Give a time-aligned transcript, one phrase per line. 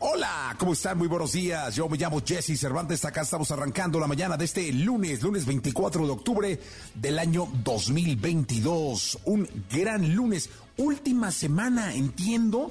[0.00, 0.96] Hola, ¿cómo están?
[0.96, 1.74] Muy buenos días.
[1.74, 3.04] Yo me llamo Jesse Cervantes.
[3.04, 6.60] Acá estamos arrancando la mañana de este lunes, lunes 24 de octubre
[6.94, 9.18] del año 2022.
[9.24, 10.50] Un gran lunes.
[10.76, 12.70] Última semana, entiendo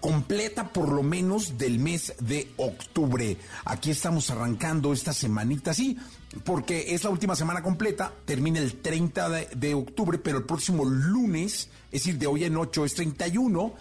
[0.00, 3.36] completa por lo menos del mes de octubre.
[3.64, 5.96] Aquí estamos arrancando esta semanita, sí,
[6.44, 11.68] porque es la última semana completa, termina el 30 de, octubre, pero el próximo lunes,
[11.90, 13.74] es decir, de hoy en 8 es 31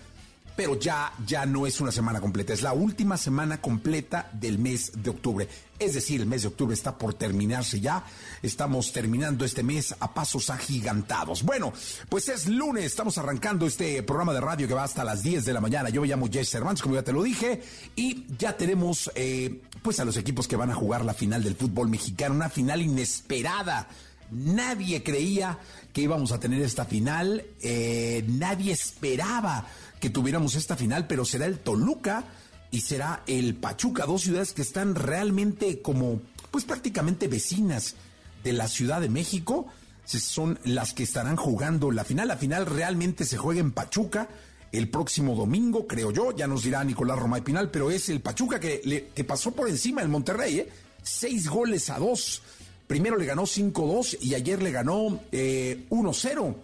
[0.57, 4.91] pero ya, ya no es una semana completa, es la última semana completa del mes
[4.95, 5.47] de octubre.
[5.77, 8.03] Es decir, el mes de octubre está por terminarse ya.
[8.41, 11.43] Estamos terminando este mes a pasos agigantados.
[11.43, 11.71] Bueno,
[12.09, 15.53] pues es lunes, estamos arrancando este programa de radio que va hasta las 10 de
[15.53, 15.89] la mañana.
[15.89, 17.61] Yo me llamo Jess Hermanos, como ya te lo dije,
[17.95, 21.55] y ya tenemos eh, pues a los equipos que van a jugar la final del
[21.55, 23.87] fútbol mexicano, una final inesperada.
[24.31, 25.59] Nadie creía
[25.93, 29.67] que íbamos a tener esta final, eh, nadie esperaba
[29.99, 32.23] que tuviéramos esta final, pero será el Toluca
[32.71, 37.95] y será el Pachuca, dos ciudades que están realmente como, pues prácticamente vecinas
[38.43, 39.67] de la Ciudad de México,
[40.05, 42.29] son las que estarán jugando la final.
[42.29, 44.29] La final realmente se juega en Pachuca
[44.71, 48.59] el próximo domingo, creo yo, ya nos dirá Nicolás Romay Pinal, pero es el Pachuca
[48.59, 50.69] que, le, pasó por encima el Monterrey, ¿eh?
[51.01, 52.41] seis goles a dos.
[52.85, 56.55] Primero le ganó 5-2 y ayer le ganó eh, 1-0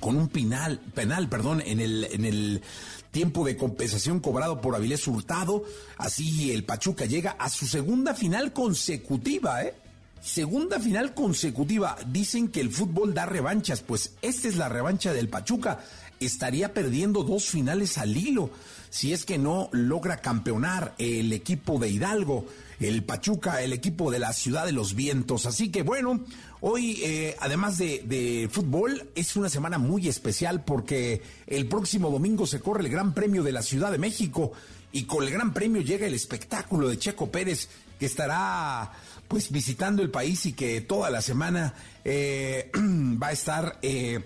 [0.00, 2.62] con un penal, penal, perdón, en el, en el
[3.10, 5.64] tiempo de compensación cobrado por Avilés Hurtado.
[5.96, 9.74] Así el Pachuca llega a su segunda final consecutiva, ¿eh?
[10.20, 11.96] Segunda final consecutiva.
[12.06, 15.80] Dicen que el fútbol da revanchas, pues esta es la revancha del Pachuca.
[16.20, 18.50] Estaría perdiendo dos finales al hilo
[18.90, 22.46] si es que no logra campeonar el equipo de Hidalgo,
[22.80, 25.46] el Pachuca, el equipo de la Ciudad de los Vientos.
[25.46, 26.20] Así que bueno,
[26.60, 32.60] Hoy, eh, además de, fútbol, es una semana muy especial porque el próximo domingo se
[32.60, 34.52] corre el Gran Premio de la Ciudad de México
[34.90, 37.68] y con el Gran Premio llega el espectáculo de Checo Pérez
[38.00, 38.92] que estará
[39.28, 41.74] pues visitando el país y que toda la semana
[42.04, 44.20] eh, va a estar eh,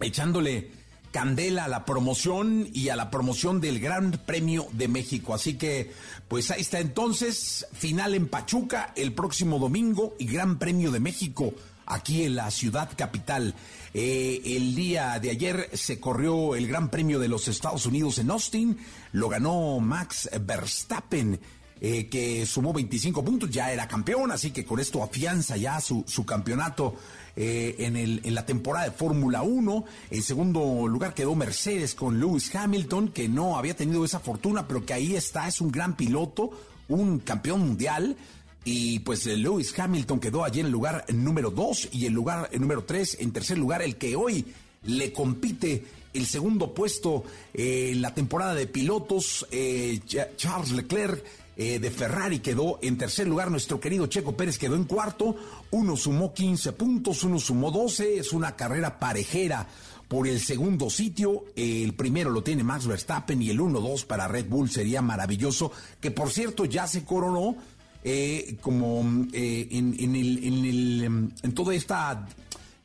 [0.00, 0.70] echándole
[1.16, 5.32] candela a la promoción y a la promoción del Gran Premio de México.
[5.32, 5.90] Así que,
[6.28, 11.54] pues ahí está entonces, final en Pachuca el próximo domingo y Gran Premio de México
[11.86, 13.54] aquí en la ciudad capital.
[13.94, 18.30] Eh, el día de ayer se corrió el Gran Premio de los Estados Unidos en
[18.30, 18.76] Austin,
[19.12, 21.40] lo ganó Max Verstappen.
[21.78, 26.04] Eh, que sumó 25 puntos, ya era campeón, así que con esto afianza ya su,
[26.06, 26.94] su campeonato
[27.36, 29.84] eh, en, el, en la temporada de Fórmula 1.
[30.10, 34.86] En segundo lugar quedó Mercedes con Lewis Hamilton, que no había tenido esa fortuna, pero
[34.86, 36.50] que ahí está, es un gran piloto,
[36.88, 38.16] un campeón mundial.
[38.64, 42.48] Y pues eh, Lewis Hamilton quedó allí en el lugar número 2 y el lugar
[42.58, 44.46] número 3, en tercer lugar, el que hoy
[44.84, 49.46] le compite el segundo puesto en la temporada de pilotos,
[50.38, 51.22] Charles Leclerc
[51.58, 55.36] eh, de Ferrari quedó en tercer lugar, nuestro querido Checo Pérez quedó en cuarto,
[55.70, 59.66] uno sumó 15 puntos, uno sumó 12, es una carrera parejera
[60.06, 64.46] por el segundo sitio, el primero lo tiene Max Verstappen y el 1-2 para Red
[64.48, 64.70] Bull.
[64.70, 67.56] Sería maravilloso, que por cierto ya se coronó
[68.04, 72.28] eh, como eh, en, en, el, en, en toda esta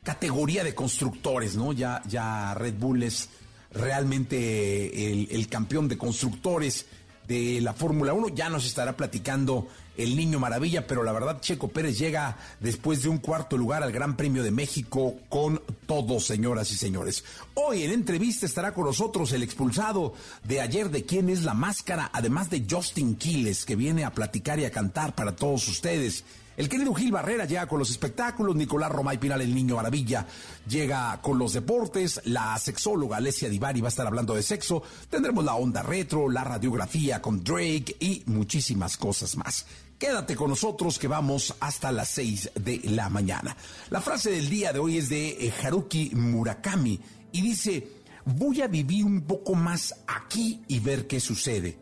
[0.02, 1.72] categoría de constructores, ¿no?
[1.72, 3.28] Ya, ya Red Bull es
[3.70, 6.86] realmente el campeón de constructores
[7.28, 8.28] de la Fórmula 1.
[8.28, 13.08] Ya nos estará platicando el niño maravilla, pero la verdad Checo Pérez llega después de
[13.08, 17.24] un cuarto lugar al Gran Premio de México con todos, señoras y señores.
[17.54, 20.14] Hoy en entrevista estará con nosotros el expulsado
[20.44, 24.58] de ayer de quién es la máscara, además de Justin Quiles, que viene a platicar
[24.58, 26.24] y a cantar para todos ustedes.
[26.54, 30.26] El querido Gil Barrera llega con los espectáculos, Nicolás Romay Pinal, el niño maravilla,
[30.68, 35.44] llega con los deportes, la sexóloga Alessia Divari va a estar hablando de sexo, tendremos
[35.46, 39.64] la onda retro, la radiografía con Drake y muchísimas cosas más.
[39.98, 43.56] Quédate con nosotros que vamos hasta las 6 de la mañana.
[43.88, 47.00] La frase del día de hoy es de eh, Haruki Murakami
[47.32, 47.88] y dice,
[48.26, 51.78] voy a vivir un poco más aquí y ver qué sucede.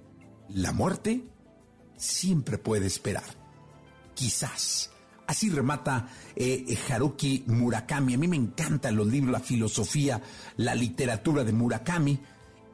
[0.51, 1.25] La muerte
[1.97, 3.40] siempre puede esperar
[4.21, 4.91] quizás.
[5.27, 8.13] Así remata eh, Haruki Murakami.
[8.13, 10.21] A mí me encantan los libros, la filosofía,
[10.59, 12.21] la literatura de Murakami.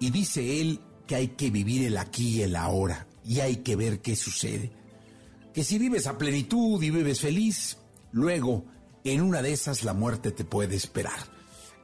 [0.01, 3.07] Y dice él que hay que vivir el aquí y el ahora.
[3.25, 4.73] Y hay que ver qué sucede.
[5.55, 7.77] Que si vives a plenitud y vives feliz,
[8.11, 8.65] luego
[9.05, 11.36] en una de esas la muerte te puede esperar.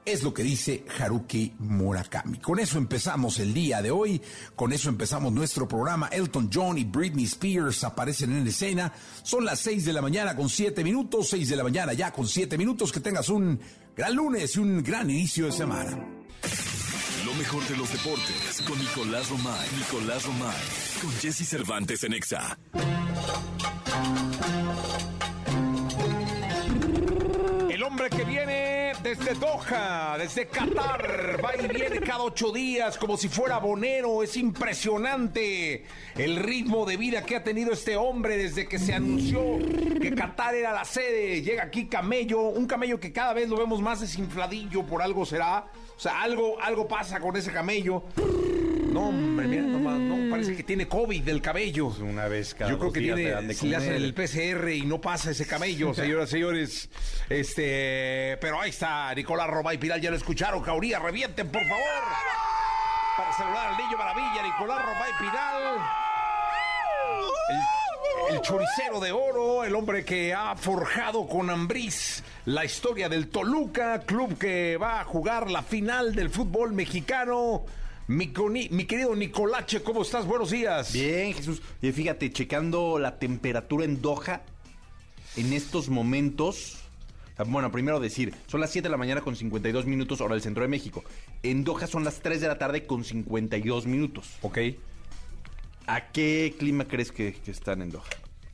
[0.05, 2.39] Es lo que dice Haruki Murakami.
[2.39, 4.21] Con eso empezamos el día de hoy,
[4.57, 6.09] con eso empezamos nuestro programa.
[6.09, 8.93] Elton John y Britney Spears aparecen en escena.
[9.23, 12.27] Son las 6 de la mañana con 7 minutos, 6 de la mañana ya con
[12.27, 12.91] 7 minutos.
[12.91, 13.61] Que tengas un
[13.97, 15.97] gran lunes y un gran inicio de semana.
[17.25, 19.69] Lo mejor de los deportes con Nicolás Romay.
[19.79, 20.57] Nicolás Romay.
[21.01, 22.59] Con Jesse Cervantes en Exa.
[27.71, 33.17] El hombre que viene desde Doha, desde Qatar, va y viene cada ocho días como
[33.17, 34.23] si fuera bonero.
[34.23, 35.85] Es impresionante
[36.15, 39.59] el ritmo de vida que ha tenido este hombre desde que se anunció
[40.01, 41.43] que Qatar era la sede.
[41.43, 45.67] Llega aquí camello, un camello que cada vez lo vemos más desinfladillo, por algo será.
[45.97, 48.03] O sea, algo, algo pasa con ese camello.
[48.17, 51.87] No, hombre, mira nomás, no, parece que tiene COVID del cabello.
[52.01, 53.95] Una vez cada Yo creo dos que días tiene, te dan de si le hacen
[53.95, 54.03] comer.
[54.03, 56.91] el PCR y no pasa ese camello, señoras y señores.
[57.29, 62.03] Este, pero ahí está, Nicolás Romay Piral, ya lo escucharon, Cauría, revienten, por favor.
[63.17, 65.79] Para saludar al niño maravilla, Nicolás Romay Piral.
[67.49, 67.57] El,
[68.31, 74.01] el choricero de oro, el hombre que ha forjado con Ambriz la historia del Toluca,
[74.01, 77.65] club que va a jugar la final del fútbol mexicano.
[78.09, 80.27] Mi, querido Nicolache, ¿cómo estás?
[80.27, 80.93] Buenos días.
[80.93, 81.63] Bien, Jesús.
[81.81, 84.43] Y fíjate, checando la temperatura en Doha,
[85.37, 86.79] en estos momentos.
[87.47, 90.63] Bueno, primero decir, son las 7 de la mañana con 52 minutos, hora del centro
[90.63, 91.03] de México.
[91.43, 94.37] En Doha son las 3 de la tarde con 52 minutos.
[94.43, 94.59] Ok.
[95.87, 98.05] ¿A qué clima crees que, que están en Doha?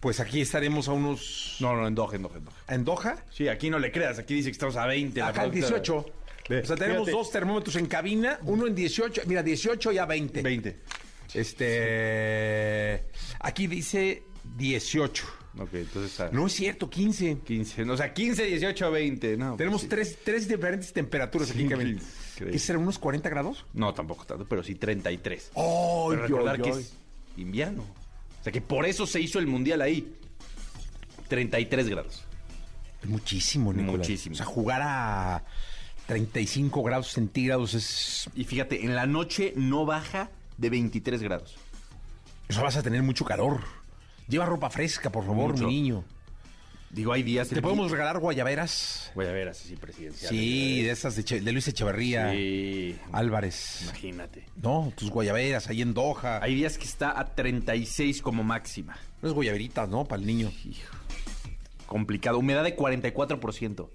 [0.01, 1.57] Pues aquí estaremos a unos...
[1.61, 2.55] No, no, en Doha, en Doha, en Doha.
[2.69, 3.25] ¿En Doha?
[3.31, 5.19] Sí, aquí no le creas, aquí dice que estamos a 20.
[5.21, 5.81] la Acá en productora.
[5.81, 6.13] 18.
[6.49, 7.11] Ve, O sea, tenemos fíjate.
[7.19, 10.43] dos termómetros en cabina, uno en 18, mira, 18 y a 20.
[10.43, 10.77] 20.
[11.35, 13.05] Este...
[13.41, 14.23] Aquí dice
[14.57, 15.25] 18.
[15.59, 17.39] Ok, entonces a No es cierto, 15.
[17.45, 17.85] 15.
[17.85, 19.37] No, o sea, 15, 18, 20.
[19.37, 19.89] No, pues Tenemos sí.
[19.89, 22.01] tres, tres diferentes temperaturas aquí en cabina.
[22.37, 23.67] ¿Qué será, unos 40 grados?
[23.75, 25.51] No, tampoco tanto, pero sí 33.
[25.55, 26.95] ¡Oh, Pero recordar que es
[27.41, 27.83] invierno.
[28.41, 30.15] O sea que por eso se hizo el mundial ahí.
[31.29, 32.25] 33 grados.
[33.05, 33.99] Muchísimo, Nicolás.
[34.09, 34.35] Muchísimo.
[34.35, 35.45] O sea, jugar a
[36.07, 38.29] 35 grados centígrados es...
[38.35, 41.57] Y fíjate, en la noche no baja de 23 grados.
[42.49, 43.61] O sea, vas a tener mucho calor.
[44.27, 45.67] Lleva ropa fresca, por favor, Mucho.
[45.67, 46.05] mi niño.
[46.91, 47.49] Digo, hay días.
[47.51, 49.13] ¿Te podemos regalar guayaberas?
[49.15, 50.31] Ver, así presidencial.
[50.31, 52.97] Sí, de esas de, Che- de Luis Echeverría Sí.
[53.13, 53.83] Álvarez.
[53.83, 54.47] Imagínate.
[54.63, 56.43] No, tus guayaberas ahí en Doha.
[56.43, 58.97] Hay días que está a 36 como máxima.
[59.21, 60.05] Unas guayaberitas, ¿no?
[60.07, 60.51] Para el niño.
[61.87, 62.39] Complicado.
[62.39, 63.91] Humedad de 44%.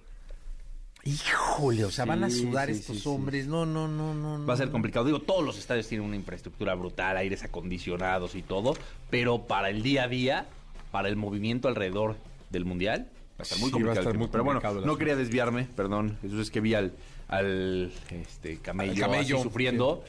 [1.06, 3.10] Híjole, o sea, van a Sí, sudar sí, estos sí, sí.
[3.10, 3.48] hombres.
[3.48, 4.38] No, no, no, no.
[4.38, 4.46] no.
[4.46, 5.06] Va a ser complicado.
[5.06, 8.76] Digo, todos los estadios tienen una infraestructura brutal, aires acondicionados y todo,
[9.10, 10.46] pero para el día a día,
[10.92, 12.16] para el movimiento alrededor
[12.54, 14.00] del mundial, va a estar muy Sí, complicado.
[14.00, 16.18] estar muy pero bueno, complicado no quería desviarme, perdón.
[16.24, 16.94] Eso es que vi al,
[17.28, 20.04] al este, camello, Al camello, así sufriendo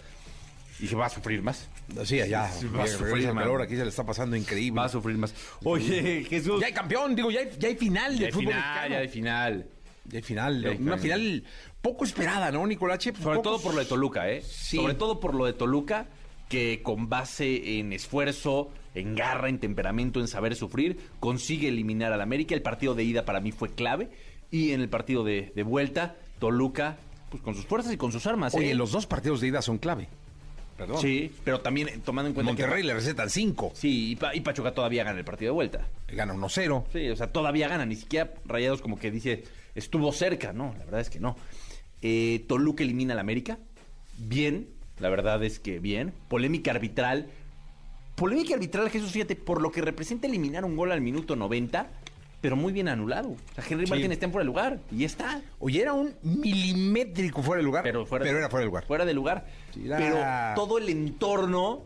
[0.78, 1.68] y dije, va a sufrir más.
[2.04, 2.50] Sí, allá.
[2.76, 4.78] Va a sufrir, el calor, aquí se le está pasando increíble.
[4.80, 5.34] Va a sufrir más.
[5.64, 6.60] Oye, Jesús.
[6.60, 8.94] Ya hay campeón, digo, ya hay, ya hay final de fútbol final, mexicano.
[8.94, 9.66] ya hay final.
[10.06, 10.62] Ya hay final.
[10.62, 11.20] Ya hay una final.
[11.20, 11.44] final
[11.80, 13.12] poco esperada, ¿no, Nicolache?
[13.12, 14.42] Pues Sobre pocos- todo por lo de Toluca, ¿eh?
[14.42, 14.76] Sí.
[14.76, 16.06] Sobre todo por lo de Toluca,
[16.48, 22.20] que con base en esfuerzo, en garra, en temperamento, en saber sufrir, consigue eliminar al
[22.20, 22.54] América.
[22.54, 24.10] El partido de ida para mí fue clave.
[24.50, 26.96] Y en el partido de, de vuelta, Toluca,
[27.30, 28.54] pues con sus fuerzas y con sus armas.
[28.54, 28.74] Oye, ¿eh?
[28.74, 30.08] los dos partidos de ida son clave.
[30.76, 31.00] Perdón.
[31.00, 32.88] Sí, pero también eh, tomando en cuenta Monterrey que...
[32.88, 33.72] le recetan cinco.
[33.74, 35.86] Sí, y, Pa- y Pachuca todavía gana el partido de vuelta.
[36.08, 36.84] Gana 1-0.
[36.92, 39.44] Sí, o sea, todavía gana, ni siquiera Rayados como que dice,
[39.76, 41.36] estuvo cerca, no, la verdad es que no.
[42.02, 43.58] Eh, Toluca elimina al América,
[44.18, 44.66] bien,
[44.98, 46.12] la verdad es que bien.
[46.28, 47.28] Polémica arbitral,
[48.14, 51.88] polémica arbitral, Jesús, fíjate, por lo que representa eliminar un gol al minuto 90,
[52.40, 53.30] pero muy bien anulado.
[53.30, 53.90] O sea, Henry Sí.
[53.90, 55.40] Martín está en fuera de lugar, y está.
[55.58, 57.82] Oye, era un milimétrico fuera de lugar.
[57.82, 58.86] Pero, fuera era fuera de lugar.
[58.86, 59.46] Fuera de lugar.
[59.72, 60.16] Sí, era- Pero
[60.54, 61.82] todo el entorno,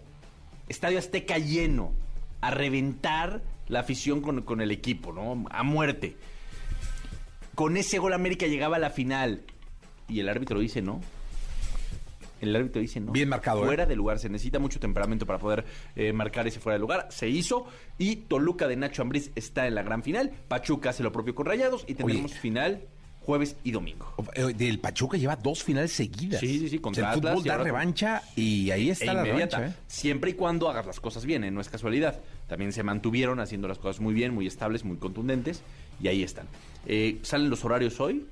[0.69, 1.93] Estadio Azteca lleno.
[2.41, 5.45] a reventar la afición con, con el equipo, ¿no?
[5.51, 6.15] A muerte.
[7.57, 9.43] Con ese gol América llegaba a la final
[10.09, 11.01] y el árbitro dice no.
[12.41, 13.13] El árbitro dice no.
[13.13, 13.67] Bien marcado, ¿eh?
[13.67, 14.19] Fuera de lugar.
[14.19, 15.65] Se necesita mucho temperamento para poder
[15.97, 17.09] eh, marcar ese fuera de lugar.
[17.11, 17.67] Se hizo.
[17.99, 20.31] Y Toluca de Nacho Ambriz está en la gran final.
[20.49, 21.85] Pachuca hace lo propio con Rayados.
[21.87, 22.83] Y tenemos final
[23.29, 24.15] jueves y domingo.
[24.33, 26.41] Eh, Del Pachuca lleva dos finales seguidas.
[26.41, 29.15] Sí, sí, sí, O contra sea, el Atlas fútbol da revancha y ahí está e
[29.15, 29.67] la revancha.
[29.67, 29.75] ¿eh?
[29.87, 31.51] Siempre y cuando hagas las cosas bien, ¿eh?
[31.51, 32.21] no es casualidad.
[32.47, 35.61] También se mantuvieron haciendo las cosas muy bien, muy estables, muy contundentes,
[36.01, 36.47] y ahí están.
[36.87, 38.27] Eh, salen los horarios hoy.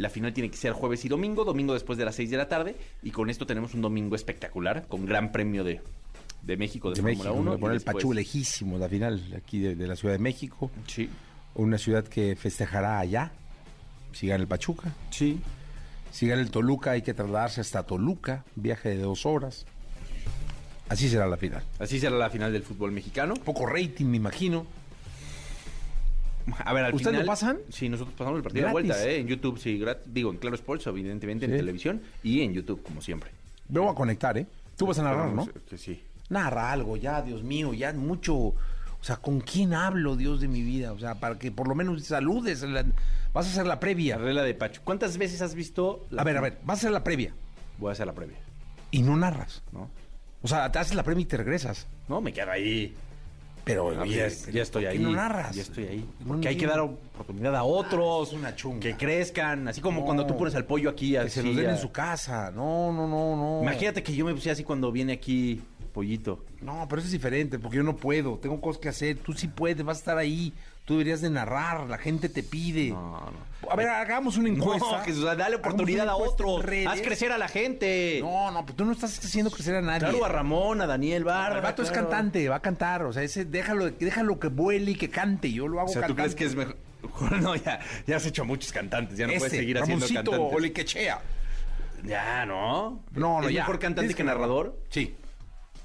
[0.00, 2.48] La final tiene que ser jueves y domingo, domingo después de las 6 de la
[2.48, 5.80] tarde, y con esto tenemos un domingo espectacular, con gran premio de,
[6.42, 7.50] de México de, De Fórmula México, 1.
[7.50, 10.70] me y pone el Pachuca lejísimo, la final aquí de, de la Ciudad de México.
[10.86, 11.08] Sí,
[11.54, 13.32] Una ciudad que festejará allá.
[14.12, 14.92] Si gana el Pachuca.
[15.10, 15.40] sí.
[16.12, 18.44] Si gana el Toluca, hay que trasladarse hasta Toluca.
[18.56, 19.64] Viaje de dos horas.
[20.88, 21.62] Así será la final.
[21.78, 23.34] Así será la final del fútbol mexicano.
[23.34, 24.66] Poco rating, me imagino.
[26.64, 27.58] A ver, al ¿Ustedes final- lo pasan?
[27.70, 29.18] Sí, nosotros pasamos el partido de vuelta, ¿eh?
[29.20, 30.12] En YouTube, sí, gratis.
[30.12, 33.30] Digo, en Claro Sports, evidentemente, en televisión y en YouTube, como siempre.
[33.68, 34.46] Voy a conectar, ¿eh?
[34.76, 35.46] Tú vas a narrar, ¿no?
[35.68, 36.02] Que sí.
[36.28, 38.34] Narra algo ya, Dios mío, ya mucho.
[38.36, 40.92] O sea, ¿con quién hablo, Dios de mi vida?
[40.92, 42.62] O sea, para que por lo menos saludes.
[42.62, 42.84] la-
[43.32, 44.18] vas a hacer la La previa.
[44.18, 44.80] regla de Pachu.
[44.84, 46.06] ¿Cuántas veces has visto?
[46.10, 47.32] la- A ver, a ver, vas a hacer la previa.
[47.78, 48.36] Voy a hacer la previa,
[48.90, 49.62] Y no narras.
[49.72, 49.88] ¿no?
[50.42, 51.86] O sea, te haces la previa y te regresas.
[52.08, 52.94] No, me quedo ahí.
[53.64, 54.98] Pero No, oye, ya, es- ya estoy ¿por ahí.
[54.98, 55.54] no narras?
[55.54, 56.08] Ya estoy ahí.
[56.26, 58.32] Porque hay que dar oportunidad a otros.
[58.32, 58.80] una chunga.
[58.80, 59.68] Que crezcan.
[59.68, 60.04] Así como No.
[60.06, 61.10] cuando tú pones al pollo aquí.
[61.12, 62.50] Que Así, se los den en su casa.
[62.50, 63.62] No, no, no, no.
[63.62, 65.60] Imagínate que yo me puse así cuando viene aquí
[65.92, 66.44] pollito.
[66.62, 68.38] No, pero eso es diferente, porque yo no puedo.
[68.38, 69.18] Tengo cosas que hacer.
[69.18, 70.52] Tú sí puedes, vas a estar ahí.
[70.84, 71.88] Tú deberías de narrar.
[71.88, 72.90] La gente te pide.
[72.90, 73.50] No, no.
[73.70, 74.98] A ver, hagamos una encuesta.
[74.98, 76.64] No, Jesús, dale oportunidad a otros.
[76.64, 76.88] redes.
[76.88, 78.18] Haz crecer a la gente.
[78.20, 80.00] No, no, pero tú no estás haciendo crecer a nadie.
[80.00, 81.56] Claro, a Ramón, a Daniel Barra.
[81.56, 82.08] El vato es claro.
[82.08, 83.02] cantante, va a cantar.
[83.04, 85.52] O sea, ese déjalo, déjalo que vuele y que cante.
[85.52, 86.34] Yo lo hago O sea, ¿tú cantante.
[86.34, 86.76] crees que es mejor?
[87.40, 89.16] No, ya, ya has hecho muchos cantantes.
[89.16, 90.56] Ya no puedes seguir haciendo Ramoncito cantantes.
[90.56, 91.20] Oliquechea.
[92.04, 93.02] Ya, ¿no?
[93.12, 93.60] No, no, ¿Es ya.
[93.62, 94.78] mejor cantante que narrador?
[94.90, 95.14] Sí.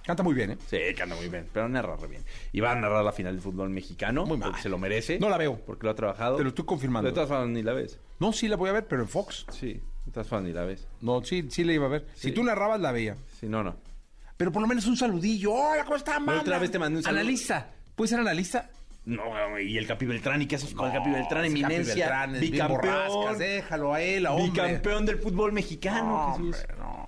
[0.05, 0.57] Canta muy bien, ¿eh?
[0.67, 2.23] Sí, canta muy bien, pero narra re bien.
[2.51, 4.49] Y va a narrar la final del fútbol mexicano, Muy mal.
[4.49, 5.17] porque se lo merece.
[5.19, 5.57] No la veo.
[5.65, 6.37] Porque lo ha trabajado.
[6.37, 7.09] Te lo estoy confirmando.
[7.09, 7.99] De todas formas, ni la ves.
[8.19, 9.45] No, sí la voy a ver, pero en Fox.
[9.51, 10.87] Sí, de todas formas, ni la ves.
[11.01, 12.05] No, sí, sí la iba a ver.
[12.13, 12.29] Sí.
[12.29, 13.17] Si tú narrabas, la veía.
[13.39, 13.75] Sí, no, no.
[14.37, 15.53] Pero por lo menos un saludillo.
[15.53, 17.21] Hola, ¿cómo está, La otra vez te mandé un saludo.
[17.21, 17.71] Analista.
[17.95, 18.69] ¿Puede ser analista?
[19.05, 21.45] No, y el Capi Beltrán, ¿y qué haces con el Capi Beltrán?
[21.45, 23.37] ese Capi Eminencia, Beltrán bicampeón.
[23.37, 24.49] déjalo a él, a hombre.
[24.63, 26.55] Bicampeón del fútbol mexicano, No, Jesús.
[26.67, 27.04] hombre, no.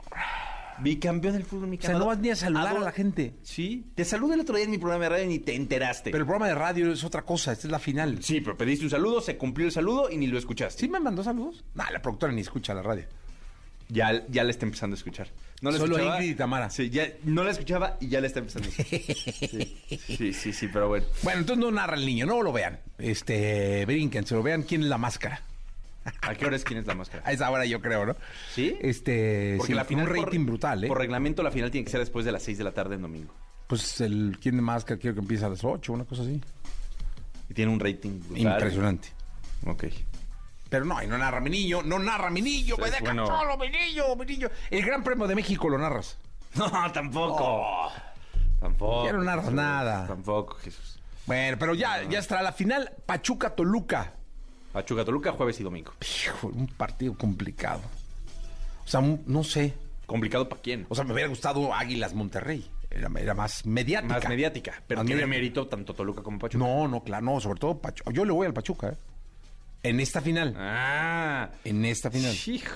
[0.80, 1.94] Bicampeón del fútbol O mexicano.
[1.94, 3.34] sea, no vas ni a saludar a la gente.
[3.44, 6.12] Sí, te saludé el otro día en mi programa de radio y ni te enteraste.
[6.12, 7.52] Pero el programa de radio es otra cosa.
[7.52, 8.24] Esta es la final.
[8.24, 10.80] Sí, pero pediste un saludo, se cumplió el saludo y ni lo escuchaste.
[10.82, 11.64] ¿Sí me mandó saludos?
[11.76, 13.06] No, la productora ni escucha la radio.
[13.90, 15.30] Ya, ya la está empezando a escuchar.
[15.62, 16.18] No la Solo escuchaba.
[16.18, 16.70] Ingrid y Tamara.
[16.70, 19.00] Sí, ya no la escuchaba y ya la está empezando a escuchar.
[19.48, 19.78] Sí,
[20.18, 21.06] sí, sí, sí, pero bueno.
[21.24, 22.80] Bueno, entonces no narra el niño, no lo vean.
[22.98, 25.42] Este, brinquen, se lo vean quién es la máscara.
[26.22, 27.24] ¿A qué hora es quién es la máscara?
[27.26, 28.16] A esa hora yo creo, ¿no?
[28.54, 28.78] ¿Sí?
[28.82, 30.88] Este, Porque sí, la final un por- rating brutal, ¿eh?
[30.88, 33.02] Por reglamento la final tiene que ser después de las 6 de la tarde en
[33.02, 33.34] domingo.
[33.68, 36.42] Pues el quién de máscara quiero que empiece a las 8, una cosa así.
[37.50, 38.54] Y tiene un rating brutal.
[38.54, 39.10] Impresionante.
[39.66, 39.86] Ok.
[40.70, 43.26] Pero no, y no narra mi niño, no narra mi niño, me deja bueno.
[43.26, 44.50] solo mi niño, mi niño.
[44.70, 46.18] El Gran Premio de México lo narras.
[46.56, 47.92] No, tampoco.
[48.60, 49.06] Tampoco.
[49.06, 49.56] Ya no narras Jesús.
[49.56, 50.08] nada.
[50.08, 51.00] Tampoco, Jesús.
[51.26, 54.14] Bueno, pero ya, ya estará la final, Pachuca Toluca.
[54.78, 55.92] Pachuca Toluca, jueves y domingo.
[56.02, 57.82] Hijo, un partido complicado.
[58.86, 59.74] O sea, un- no sé.
[60.06, 60.86] ¿Complicado para quién?
[60.90, 62.64] O sea, me hubiera gustado Águilas Monterrey.
[62.92, 64.14] Era, era más mediática.
[64.14, 64.82] Más mediática.
[64.88, 66.64] Pero Más tiene mérito tanto Toluca como Pachuca.
[66.64, 68.12] No, no, claro, no, sobre todo Pachuca.
[68.12, 68.98] Yo le voy al Pachuca, ¿eh?
[69.84, 70.54] En esta final.
[70.58, 71.50] Ah.
[71.64, 72.36] En esta final.
[72.46, 72.76] Hijo.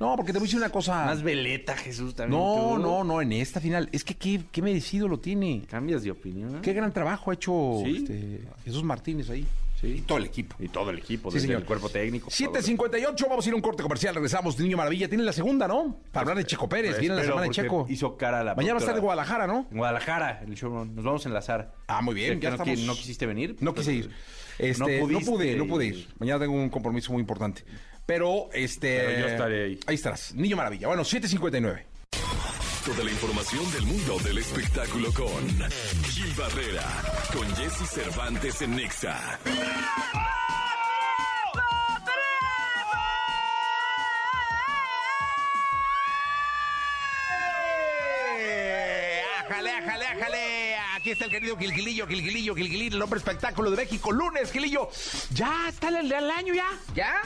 [0.00, 1.04] No, porque te voy a decir una cosa.
[1.04, 2.40] Más veleta, Jesús, también.
[2.40, 2.78] No, tú.
[2.78, 3.88] no, no, en esta final.
[3.92, 5.64] Es que qué, qué merecido lo tiene.
[5.70, 6.60] ¿Cambias de opinión?
[6.62, 7.96] Qué gran trabajo ha hecho Sí.
[7.98, 9.46] este, Jesús Martínez ahí.
[9.80, 9.88] Sí.
[9.88, 10.56] Y todo el equipo.
[10.58, 11.60] Y todo el equipo, Sí, desde señor.
[11.60, 12.30] el cuerpo técnico.
[12.30, 14.58] 7.58, vamos a ir a un corte comercial, regresamos.
[14.58, 16.00] Niño Maravilla, tiene la segunda, ¿no?
[16.12, 17.86] Para hablar de Checo Pérez, Pues viene la semana de Checo.
[17.88, 19.66] hizo cara a la Mañana va a estar en Guadalajara, ¿no?
[19.70, 21.74] En Guadalajara, el show, nos vamos a enlazar.
[21.88, 22.78] Ah, muy bien, Ya no, estamos.
[22.80, 23.56] no quisiste venir.
[23.60, 24.10] No pues, quise ir.
[24.58, 25.94] Este, no, pudiste pude, no pude ir.
[25.96, 26.08] ir.
[26.18, 27.62] Mañana tengo un compromiso muy importante.
[28.06, 28.98] Pero, este...
[29.04, 29.80] Pero yo estaré ahí.
[29.86, 30.34] Ahí estarás.
[30.34, 30.86] Niño Maravilla.
[30.88, 31.82] Bueno, 7.59.
[32.86, 35.44] Toda la información del mundo del espectáculo con
[36.04, 36.84] Gil Barrera,
[37.32, 39.40] con Jesse Cervantes en Nexa.
[49.40, 50.76] ¡Ájale, ájale, ájale!
[50.94, 54.12] Aquí está el querido Gilgilillo, Gilgilillo, Gilgilillo, el hombre espectáculo de México.
[54.12, 54.88] Lunes, Gilillo.
[55.34, 56.68] ¿Ya está el, el año ya?
[56.94, 57.22] ¿Ya?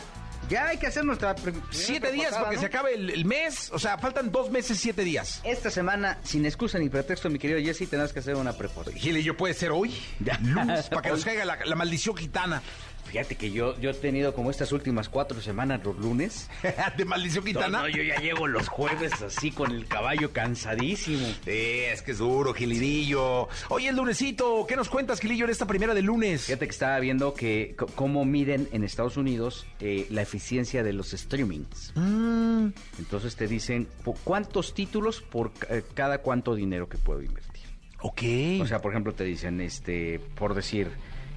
[0.48, 1.34] Ya hay que hacer nuestra...
[1.70, 2.60] Siete días porque ¿no?
[2.60, 3.70] se acabe el, el mes.
[3.72, 5.40] O sea, faltan dos meses, siete días.
[5.44, 8.90] Esta semana, sin excusa ni pretexto, mi querido Jesse, tendrás que hacer una preposta.
[8.92, 10.38] Gil y yo puede ser hoy, Ya.
[10.42, 12.62] lunes, para que nos caiga la, la maldición gitana.
[13.10, 16.48] Fíjate que yo, yo he tenido como estas últimas cuatro semanas los lunes.
[16.96, 17.80] ¿De maldición gitana?
[17.82, 21.26] no, yo ya llego los jueves así con el caballo cansadísimo.
[21.44, 21.50] Sí,
[21.92, 23.48] es que es duro, Gilidillo.
[23.68, 26.44] Oye, el lunesito, ¿qué nos cuentas, Gilillo, en esta primera de lunes?
[26.44, 31.10] Fíjate que estaba viendo que cómo miden en Estados Unidos eh, la eficiencia de los
[31.10, 31.92] streamings.
[31.96, 32.68] Mm,
[33.00, 33.88] Entonces te dicen
[34.22, 37.64] cuántos títulos por eh, cada cuánto dinero que puedo invertir.
[38.02, 38.62] ok.
[38.62, 40.90] O sea, por ejemplo, te dicen, este, por decir,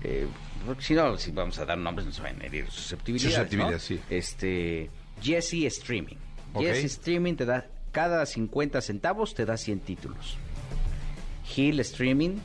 [0.04, 0.28] eh,
[0.80, 3.36] si no, si vamos a dar nombres, nos van a herir susceptibilidades.
[3.36, 3.80] Susceptibilidad, ¿no?
[3.80, 4.00] sí.
[4.10, 4.90] Este,
[5.22, 6.18] Jesse Streaming.
[6.58, 10.38] Jesse Streaming te da, cada 50 centavos te da 100 títulos.
[11.56, 12.38] Hill Streaming,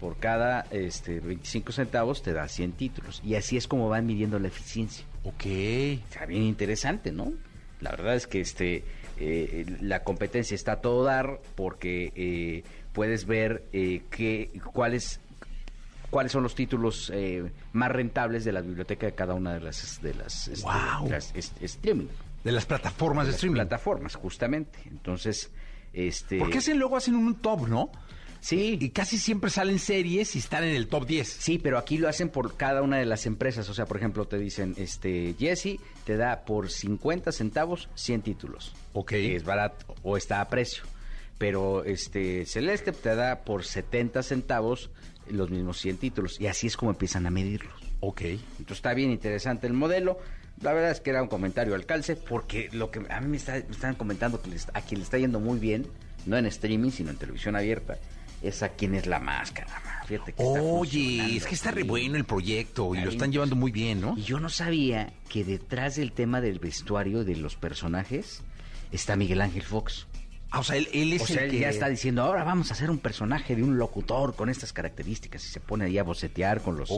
[0.00, 3.20] por cada este, 25 centavos te da 100 títulos.
[3.24, 5.04] Y así es como van midiendo la eficiencia.
[5.24, 5.46] ok.
[5.46, 7.32] Está bien interesante, ¿no?
[7.80, 8.84] La verdad es que este
[9.18, 15.20] eh, la competencia está a todo dar porque eh, puedes ver eh, qué, cuáles
[16.10, 20.00] cuáles son los títulos eh, más rentables de la biblioteca de cada una de las
[20.02, 20.68] de las, este,
[21.04, 22.08] de las, este, streaming
[22.44, 23.56] De las plataformas de streaming.
[23.56, 25.50] plataformas justamente entonces
[25.92, 27.90] este Porque hacen luego hacen un top, ¿no?
[28.40, 31.28] sí Y casi siempre salen series y están en el top 10.
[31.28, 33.68] Sí, pero aquí lo hacen por cada una de las empresas.
[33.68, 38.74] O sea, por ejemplo, te dicen, este, Jesse te da por 50 centavos 100 títulos.
[38.92, 39.10] Ok.
[39.10, 40.84] Que es barato o está a precio.
[41.38, 44.90] Pero este Celeste te da por 70 centavos
[45.28, 46.40] los mismos 100 títulos.
[46.40, 47.72] Y así es como empiezan a medirlos.
[48.00, 48.22] Ok.
[48.22, 50.18] Entonces está bien interesante el modelo.
[50.62, 53.36] La verdad es que era un comentario al calce, porque lo que a mí me,
[53.36, 55.86] está- me están comentando que a quien le está yendo muy bien,
[56.26, 57.98] no en streaming, sino en televisión abierta,
[58.42, 60.02] es a quien es la máscara.
[60.06, 63.70] Fíjate que Oye, es que está re bueno el proyecto y lo están llevando muy
[63.70, 64.14] bien, ¿no?
[64.18, 68.42] Y yo no sabía que detrás del tema del vestuario de los personajes
[68.92, 70.06] está Miguel Ángel Fox.
[70.52, 71.58] Ah, o sea, él, él es O sea, el él que...
[71.60, 75.44] ya está diciendo, ahora vamos a hacer un personaje de un locutor con estas características.
[75.44, 76.90] Y se pone ahí a bocetear con los,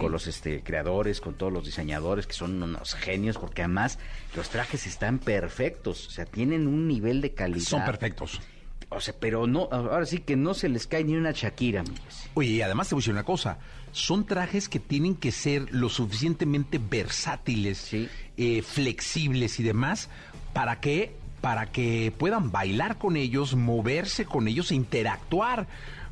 [0.00, 3.98] con los este, creadores, con todos los diseñadores, que son unos genios, porque además
[4.36, 6.06] los trajes están perfectos.
[6.06, 7.64] O sea, tienen un nivel de calidad.
[7.66, 8.40] Son perfectos.
[8.88, 12.28] O sea, pero no, ahora sí que no se les cae ni una Shakira, amigos.
[12.34, 13.58] Oye, y además te voy a decir una cosa.
[13.90, 18.08] Son trajes que tienen que ser lo suficientemente versátiles, Sí.
[18.36, 20.08] eh, flexibles y demás,
[20.52, 25.66] para que, para que puedan bailar con ellos, moverse con ellos e interactuar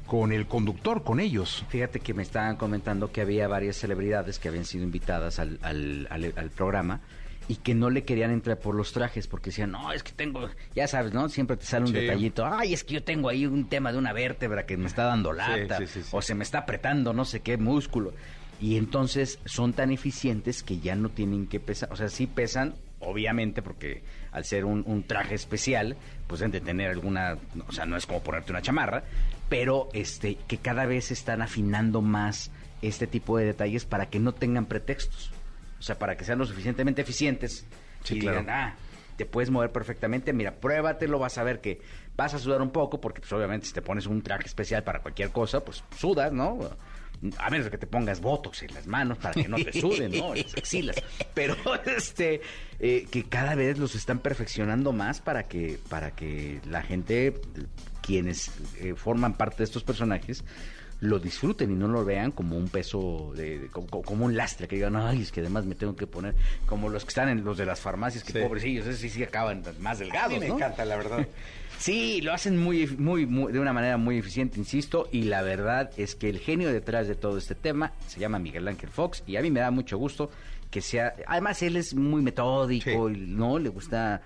[0.07, 1.65] con el conductor, con ellos.
[1.69, 6.09] Fíjate que me estaban comentando que había varias celebridades que habían sido invitadas al, al-
[6.11, 7.01] al- al programa
[7.47, 10.49] y que no le querían entrar por los trajes porque decían, no, es que tengo,
[10.75, 11.29] ya sabes, ¿no?
[11.29, 11.99] Siempre te sale un Sí.
[12.01, 15.05] detallito, ay, es que yo tengo ahí un tema de una vértebra que me está
[15.05, 16.09] dando lata sí, sí, sí.
[16.13, 18.13] o se me está apretando no sé qué músculo.
[18.61, 22.75] Y entonces son tan eficientes que ya no tienen que pesar, o sea, sí pesan,
[22.99, 25.97] obviamente, porque al ser un, un traje especial,
[26.27, 29.03] pues deben de tener alguna, o sea, no es como ponerte una chamarra,
[29.49, 32.51] pero este, que cada vez están afinando más
[32.83, 35.33] este tipo de detalles para que no tengan pretextos.
[35.79, 37.67] O sea, para que sean lo suficientemente eficientes
[38.05, 38.41] Sí, y claro.
[38.41, 38.75] digan, ah,
[39.17, 41.81] te puedes mover perfectamente, mira, pruébatelo, vas a ver que
[42.17, 45.01] vas a sudar un poco, porque pues obviamente si te pones un traje especial para
[45.01, 46.59] cualquier cosa, pues sudas, ¿no?
[47.39, 50.35] A menos que te pongas botox en las manos para que no te suden, ¿no?
[50.35, 50.97] En las axilas.
[51.35, 51.55] Pero
[51.85, 52.41] este,
[52.79, 57.35] eh, que cada vez los están perfeccionando más para que, para que la gente,
[58.03, 60.45] quienes eh, forman parte de estos personajes,
[61.01, 64.69] lo disfruten y no lo vean como un peso, de, de- como, como un lastre,
[64.69, 66.35] que digan, ay, es que además me tengo que poner,
[66.67, 68.39] como los que están en los de las farmacias, que Sí.
[68.39, 70.59] pobrecillos, esos sí, sí acaban más delgados, ¿no?
[70.59, 71.27] la verdad.
[71.81, 75.91] Sí, lo hacen muy, muy, muy- de una manera muy eficiente, insisto, y la verdad
[75.97, 79.37] es que el genio detrás de todo este tema se llama Miguel Ángel Fox y
[79.37, 80.31] a mí me da mucho gusto
[80.71, 83.15] que sea, además él es muy metódico Sí.
[83.17, 84.21] y no le gusta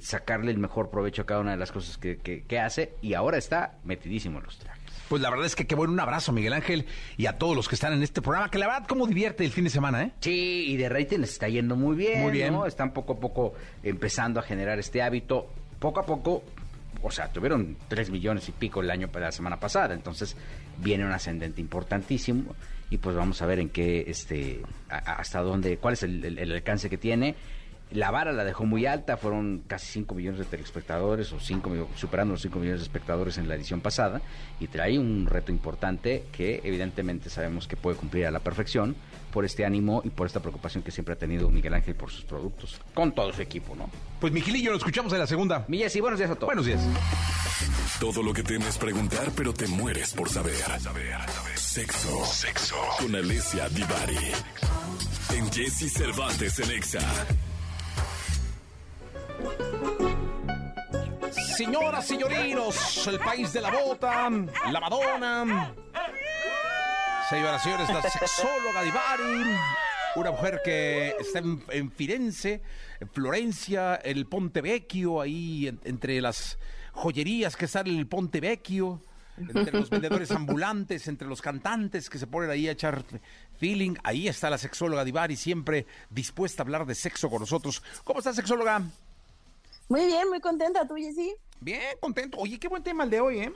[0.00, 3.14] sacarle el mejor provecho a cada una de las cosas que, que- que hace y
[3.14, 4.80] ahora está metidísimo en los trajes.
[5.08, 7.68] Pues la verdad es que qué bueno, un abrazo, Miguel Ángel, y a todos los
[7.68, 10.12] que están en este programa, que la verdad, cómo divierte el fin de semana, ¿eh?
[10.20, 12.52] Sí, y de rating les está yendo muy bien, Muy bien.
[12.52, 12.66] ¿no?
[12.66, 15.48] Están poco a poco empezando a generar este hábito.
[15.80, 16.44] Poco a poco,
[17.02, 20.36] o sea, tuvieron tres millones y pico el año para la semana pasada, entonces
[20.78, 22.54] viene un ascendente importantísimo
[22.90, 26.98] y pues vamos a ver en qué, este, hasta dónde, cuál es el alcance que
[26.98, 27.36] tiene.
[27.92, 31.88] La vara la dejó muy alta, fueron casi 5 millones de telespectadores, o 5, millo-
[31.96, 34.20] superando los 5 millones de espectadores en la edición pasada,
[34.60, 38.94] y trae un reto importante que evidentemente sabemos que puede cumplir a la perfección
[39.32, 42.24] por este ánimo y por esta preocupación que siempre ha tenido Miguel Ángel por sus
[42.24, 43.90] productos, con todo su equipo, ¿no?
[44.20, 45.64] Pues Miguelillo, lo escuchamos en la segunda.
[45.66, 46.46] Millas y buenos días a todos.
[46.46, 46.80] Buenos días.
[47.98, 50.54] Todo lo que temes preguntar, pero te mueres por saber.
[51.56, 52.24] Sexo.
[52.24, 52.76] Sexo.
[53.00, 54.16] Con Alicia Divari.
[55.36, 57.00] En Jesse Cervantes en Exa.
[61.56, 65.74] Señoras, señorinos, el país de la bota, la Madonna.
[67.28, 69.56] Señoras señores, la sexóloga Divari,
[70.16, 72.62] una mujer que está en, en Firenze,
[72.98, 76.58] en Florencia, el Ponte Vecchio, ahí en- entre las
[76.92, 79.00] joyerías que sale el Ponte Vecchio,
[79.36, 83.04] entre los vendedores ambulantes, entre los cantantes que se ponen ahí a echar
[83.58, 83.94] feeling.
[84.02, 87.82] Ahí está la sexóloga Divari, siempre dispuesta a hablar de sexo con nosotros.
[88.02, 88.82] ¿Cómo está, sexóloga?
[89.90, 91.34] Muy bien, muy contenta, tú, sí.
[91.58, 92.38] Bien, contento.
[92.38, 93.52] Oye, qué buen tema el de hoy, ¿eh?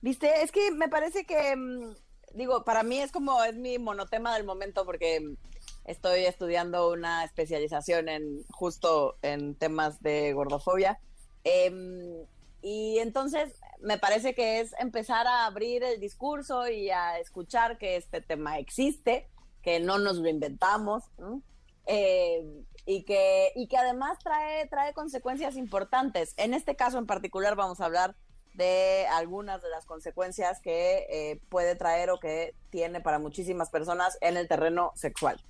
[0.00, 1.94] Viste, es que me parece que, mm,
[2.32, 5.36] digo, para mí es como, es mi monotema del momento porque mm,
[5.84, 10.98] estoy estudiando una especialización en justo en temas de gordofobia.
[11.44, 12.24] Em,
[12.62, 17.96] y entonces me parece que es empezar a abrir el discurso y a escuchar que
[17.96, 19.28] este tema existe,
[19.62, 21.42] que no nos lo inventamos, ¿no?
[21.86, 22.44] Eh,
[22.86, 26.34] y, que, y que además trae, trae consecuencias importantes.
[26.36, 28.16] En este caso en particular vamos a hablar
[28.54, 34.18] de algunas de las consecuencias que eh, puede traer o que tiene para muchísimas personas
[34.20, 35.40] en el terreno sexual.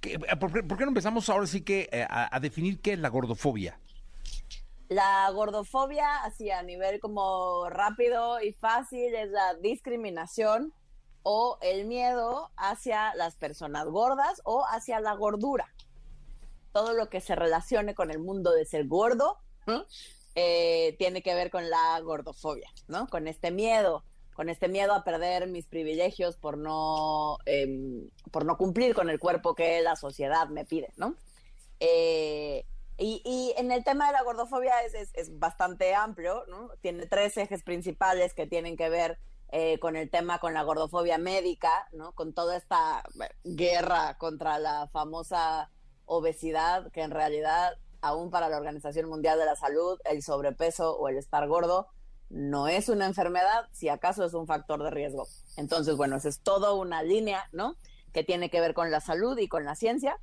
[0.00, 2.94] ¿Qué- ¿Por, qué- por qué no empezamos ahora sí que eh, a, a definir qué
[2.94, 3.78] es la gordofobia?
[4.88, 10.72] La gordofobia, así a nivel como rápido y fácil, es la discriminación
[11.28, 15.66] o el miedo hacia las personas gordas o hacia la gordura.
[16.72, 19.38] Todo lo que se relacione con el mundo de ser gordo.
[20.36, 23.08] Eh, tiene que ver con la gordofobia, ¿no?
[23.08, 28.56] Con este miedo, con este miedo a perder mis privilegios por no, em, por no
[28.56, 31.16] cumplir con el cuerpo que la sociedad me pide, ¿no?
[31.80, 32.64] Eh,
[32.98, 36.68] y, y en el tema de la gordofobia es, es- es bastante amplio, ¿no?
[36.82, 39.18] Tiene tres ejes principales que tienen que ver
[39.52, 42.12] eh, con el tema, con la gordofobia médica, ¿no?
[42.12, 45.70] Con toda esta bueno, guerra contra la famosa
[46.04, 51.08] obesidad, que en realidad, aún para la Organización Mundial de la Salud, el sobrepeso o
[51.08, 51.88] el estar gordo
[52.28, 55.28] no es una enfermedad, si acaso es un factor de riesgo.
[55.56, 57.76] Entonces, bueno, esa es toda una línea, ¿no?
[58.12, 60.18] Que tiene que ver con la salud y con la ciencia.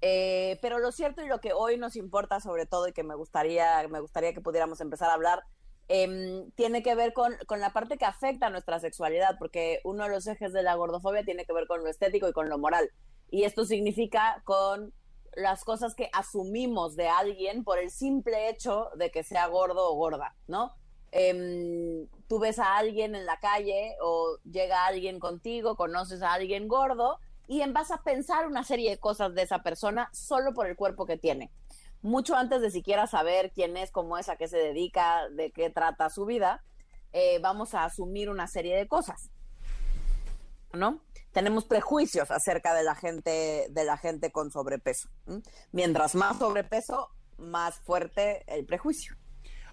[0.00, 3.16] Eh, pero lo cierto y lo que hoy nos importa sobre todo y que me
[3.16, 5.42] gustaría, me gustaría que pudiéramos empezar a hablar,
[5.88, 10.04] em, tiene que ver con, con la parte que afecta a nuestra sexualidad, porque uno
[10.04, 12.58] de los ejes de la gordofobia tiene que ver con lo estético y con lo
[12.58, 12.90] moral.
[13.30, 14.92] Y esto significa con
[15.34, 19.94] las cosas que asumimos de alguien por el simple hecho de que sea gordo o
[19.94, 20.74] gorda, ¿no?
[21.10, 26.68] Em, tú ves a alguien en la calle o llega alguien contigo, conoces a alguien
[26.68, 30.66] gordo y en vas a pensar una serie de cosas de esa persona solo por
[30.66, 31.50] el cuerpo que tiene.
[32.02, 35.70] Mucho antes de siquiera saber quién es, cómo es, a qué se dedica, de qué
[35.70, 36.64] trata su vida,
[37.12, 39.30] eh, vamos a asumir una serie de cosas.
[40.72, 41.00] ¿No?
[41.32, 45.08] Tenemos prejuicios acerca de la gente, de la gente con sobrepeso.
[45.72, 49.16] Mientras más sobrepeso, más fuerte el prejuicio.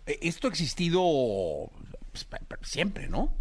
[0.06, 1.02] Eh, Esto ha existido
[2.12, 2.28] pues,
[2.64, 3.34] siempre, ¿no?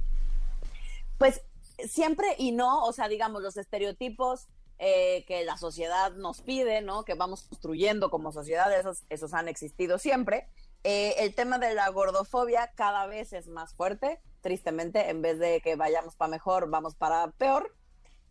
[1.18, 1.42] Pues
[1.88, 7.04] siempre y no, o sea, digamos, los estereotipos eh, que la sociedad nos pide, ¿no?
[7.04, 10.48] Que vamos construyendo como sociedad, esos, esos han existido siempre.
[10.82, 15.60] Eh, el tema de la gordofobia cada vez es más fuerte, tristemente, en vez de
[15.60, 17.74] que vayamos para mejor, vamos para peor.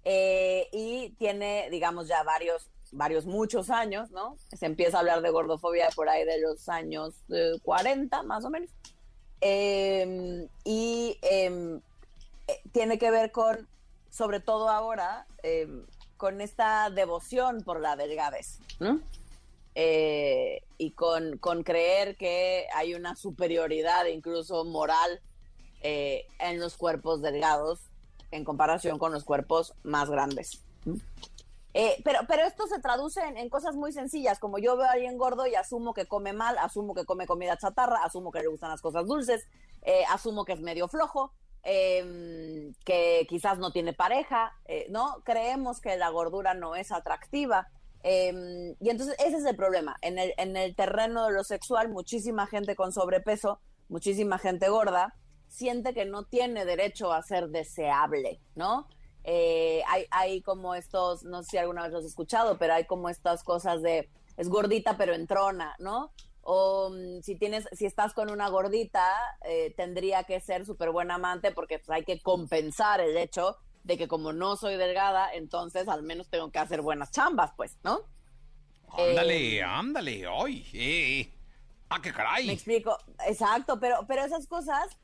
[0.06, 4.38] Eh, y tiene, digamos, ya varios, varios, muchos años, ¿no?
[4.56, 8.50] Se empieza a hablar de gordofobia por ahí de los años eh, 40, más o
[8.50, 8.70] menos.
[9.46, 11.82] Eh, y em,
[12.48, 13.68] eh, tiene que ver con,
[14.10, 15.68] sobre todo ahora, eh,
[16.24, 19.02] con esta devoción por la delgadez, ¿no?
[19.76, 25.20] Eh, y con, con creer que hay una superioridad incluso moral
[25.82, 27.82] eh, en los cuerpos delgados
[28.32, 30.64] en comparación con los cuerpos más grandes.
[31.74, 34.92] Eh, pero, pero esto se traduce en, en cosas muy sencillas, como yo veo a
[34.92, 38.48] alguien gordo y asumo que come mal, asumo que come comida chatarra, asumo que le
[38.48, 39.46] gustan las cosas dulces,
[40.10, 41.34] asumo que es medio flojo,
[41.64, 45.22] eh, que quizás no tiene pareja, eh, ¿no?
[45.24, 47.68] Creemos que la gordura no es atractiva.
[48.04, 49.96] eh, y entonces ese es el problema.
[50.02, 55.14] En el, en el terreno de lo sexual, muchísima gente con sobrepeso, muchísima gente gorda,
[55.48, 58.88] siente que no tiene derecho a ser deseable, ¿no?
[59.24, 62.86] Eh, hay, hay como estos, no sé si alguna vez los has escuchado, pero hay
[62.86, 66.12] como estas cosas de es gordita pero entrona, ¿no?
[66.44, 69.06] O mm, si tienes, si estás con una gordita,
[69.46, 73.98] eh, tendría que ser súper buen amante porque pues, hay que compensar el hecho de
[73.98, 78.02] que como no soy delgada, entonces al menos tengo que hacer buenas chambas, pues, ¿no?
[78.90, 81.34] Ándale, Eh, ándale, ay, eh.
[81.90, 82.48] Ah, qué caray.
[82.48, 84.98] Me explico, exacto, pero, pero esas cosas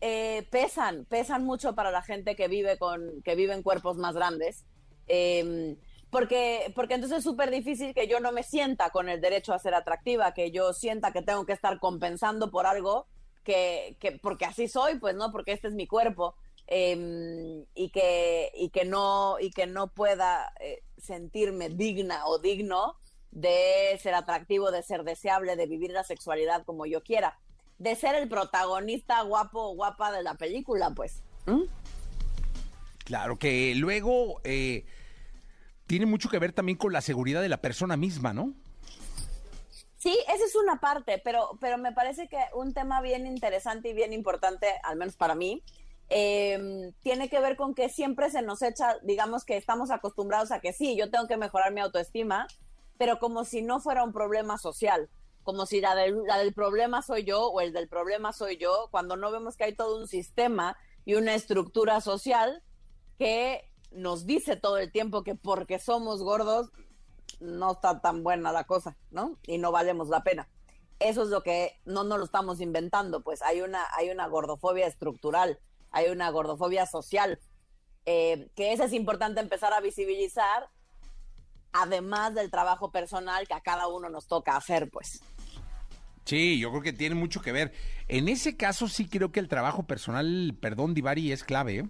[0.00, 4.14] eh, pesan, pesan mucho para la gente que vive con, que vive en cuerpos más
[4.14, 4.64] grandes.
[5.06, 5.76] Eh,
[6.14, 9.58] porque, porque entonces es súper difícil que yo no me sienta con el derecho a
[9.58, 13.08] ser atractiva, que yo sienta que tengo que estar compensando por algo
[13.42, 16.36] que, que porque así soy, pues no, porque este es mi cuerpo.
[16.68, 22.94] Em, y que y que no y que no pueda eh, sentirme digna o digno
[23.32, 27.40] de ser atractivo, de ser deseable, de vivir la sexualidad como yo quiera,
[27.78, 31.24] de ser el protagonista guapo o guapa de la película, pues.
[33.04, 34.86] Claro que luego eh,
[35.86, 38.54] tiene mucho que ver también con la seguridad de la persona misma, ¿no?
[39.96, 43.94] Sí, esa es una parte, pero, pero me parece que un tema bien interesante y
[43.94, 45.62] bien importante, al menos para mí,
[46.10, 50.60] eh, tiene que ver con que siempre se nos echa, digamos que estamos acostumbrados a
[50.60, 52.46] que sí, yo tengo que mejorar mi autoestima,
[52.98, 55.08] pero como si no fuera un problema social,
[55.42, 58.88] como si la del, la del problema soy yo o el del problema soy yo,
[58.90, 62.62] cuando no vemos que hay todo un sistema y una estructura social
[63.18, 66.70] que nos dice todo el tiempo que porque somos gordos
[67.40, 69.38] no está tan buena la cosa, ¿no?
[69.46, 70.48] Y no valemos la pena.
[71.00, 74.86] Eso es lo que no nos lo estamos inventando, pues hay una, hay una gordofobia
[74.86, 75.58] estructural,
[75.90, 77.40] hay una gordofobia social,
[78.06, 80.68] eh, que es importante empezar a visibilizar,
[81.72, 85.20] además del trabajo personal que a cada uno nos toca hacer, pues.
[86.24, 87.72] Sí, yo creo que tiene mucho que ver.
[88.08, 91.88] En ese caso sí creo que el trabajo personal, perdón, Divari, es clave, ¿eh?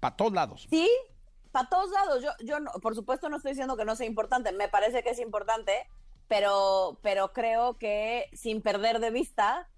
[0.00, 0.66] Para todos lados.
[0.70, 0.90] Sí,
[1.52, 2.22] para todos lados.
[2.22, 5.20] Yo, yo por supuesto no estoy diciendo que no sea importante, me parece que es
[5.20, 5.86] importante,
[6.28, 9.68] pero, pero creo que sin perder de vista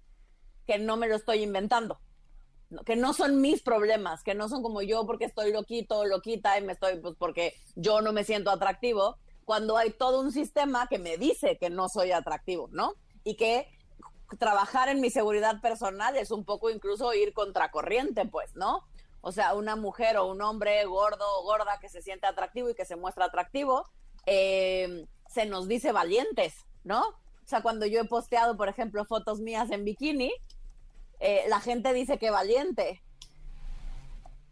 [0.65, 1.99] que no me lo estoy inventando.
[2.85, 6.63] Que no son mis problemas, que no son como yo porque estoy loquito, loquita y
[6.63, 10.97] me estoy, pues porque yo no me siento atractivo, cuando hay todo un sistema que
[10.97, 12.93] me dice que no soy atractivo, ¿no?
[13.23, 13.67] Y que
[14.39, 18.83] trabajar en mi seguridad personal es un poco incluso ir contracorriente, pues, ¿no?
[19.25, 22.75] O sea, una mujer o un hombre gordo o gorda que se siente atractivo y
[22.75, 23.89] que se muestra atractivo,
[24.25, 27.07] eh, se nos dice valientes, ¿no?
[27.07, 30.33] O sea, cuando yo he posteado, por ejemplo, fotos mías en bikini,
[31.21, 33.01] eh, la gente dice que valiente.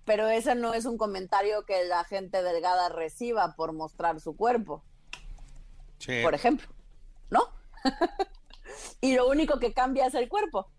[0.06, 4.86] Pero ese no es un comentario que la gente delgada reciba por mostrar su cuerpo.
[6.00, 6.22] Sí.
[6.24, 6.70] Por ejemplo,
[7.30, 7.42] ¿no?
[9.02, 10.70] y lo único que cambia es el cuerpo.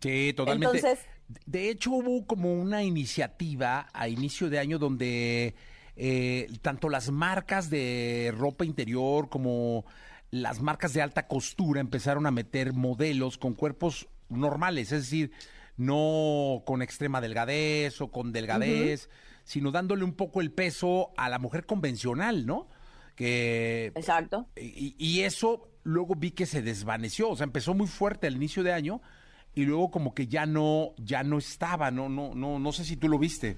[0.00, 0.78] Sí, totalmente.
[0.78, 5.54] Entonces- de hecho, hubo como una iniciativa a inicio de año donde
[5.96, 9.84] eh, tanto las marcas de ropa interior como
[10.30, 15.32] las marcas de alta costura empezaron a meter modelos con cuerpos normales, es decir,
[15.76, 19.08] no con extrema delgadez o con delgadez,
[19.44, 22.68] sino dándole un poco el peso a la mujer convencional, ¿no?
[23.16, 24.48] Que Exacto.
[24.56, 28.62] y, y eso luego vi que se desvaneció, o sea, empezó muy fuerte al inicio
[28.62, 29.00] de año
[29.54, 32.96] y luego como que ya no, ya no estaba, no, no, no, no sé si
[32.96, 33.56] tú lo viste.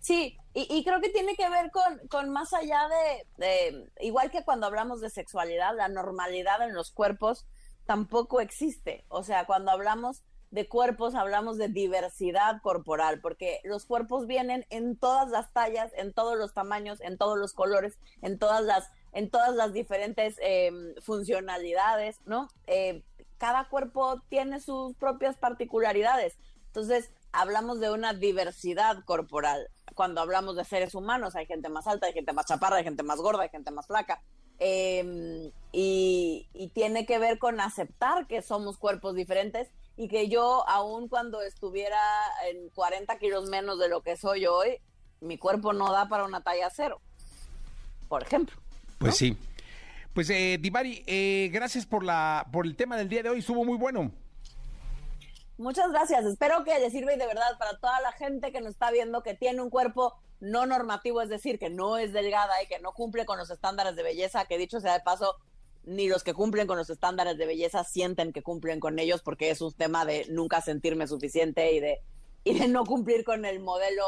[0.00, 2.88] Sí, y, creo que tiene que ver con, con más allá
[3.38, 7.46] de, igual que cuando hablamos de sexualidad, la normalidad en los cuerpos
[7.86, 9.04] tampoco existe.
[9.08, 14.96] O sea, cuando hablamos de cuerpos, hablamos de diversidad corporal, porque los cuerpos vienen en
[14.96, 19.30] todas las tallas, en todos los tamaños, en todos los colores, en todas las, en
[19.30, 20.70] todas las diferentes eh,
[21.02, 22.48] funcionalidades, ¿no?
[22.66, 23.04] Eh,
[23.38, 26.36] cada cuerpo tiene sus propias particularidades.
[26.66, 29.68] Entonces, hablamos de una diversidad corporal.
[29.94, 33.02] Cuando hablamos de seres humanos, hay gente más alta, hay gente más chaparra, hay gente
[33.02, 34.22] más gorda, hay gente más flaca.
[34.58, 40.68] Eh, y, y tiene que ver con aceptar que somos cuerpos diferentes y que yo,
[40.68, 42.00] aun cuando estuviera
[42.48, 44.80] en 40 kilos menos de lo que soy hoy,
[45.20, 47.00] mi cuerpo no da para una talla cero,
[48.08, 48.56] por ejemplo.
[48.98, 49.36] Pues sí.
[50.18, 53.64] Pues eh, Divari, eh, gracias por la, por el tema del día de hoy, estuvo
[53.64, 54.10] muy bueno.
[55.58, 56.24] Muchas gracias.
[56.24, 59.22] Espero que les sirva y de verdad para toda la gente que nos está viendo
[59.22, 62.94] que tiene un cuerpo no normativo, es decir, que no es delgada y que no
[62.94, 65.36] cumple con los estándares de belleza, que dicho sea de paso,
[65.84, 69.50] ni los que cumplen con los estándares de belleza sienten que cumplen con ellos porque
[69.50, 72.00] es un tema de nunca sentirme suficiente y de,
[72.42, 74.02] y de no cumplir con el modelo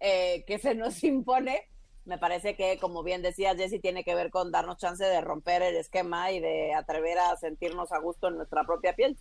[0.00, 1.68] eh, que se nos impone.
[2.10, 5.62] Me parece que, como bien decías, Jessy, tiene que ver con darnos chance de romper
[5.62, 9.16] el esquema y de atrever a sentirnos a gusto en nuestra propia piel.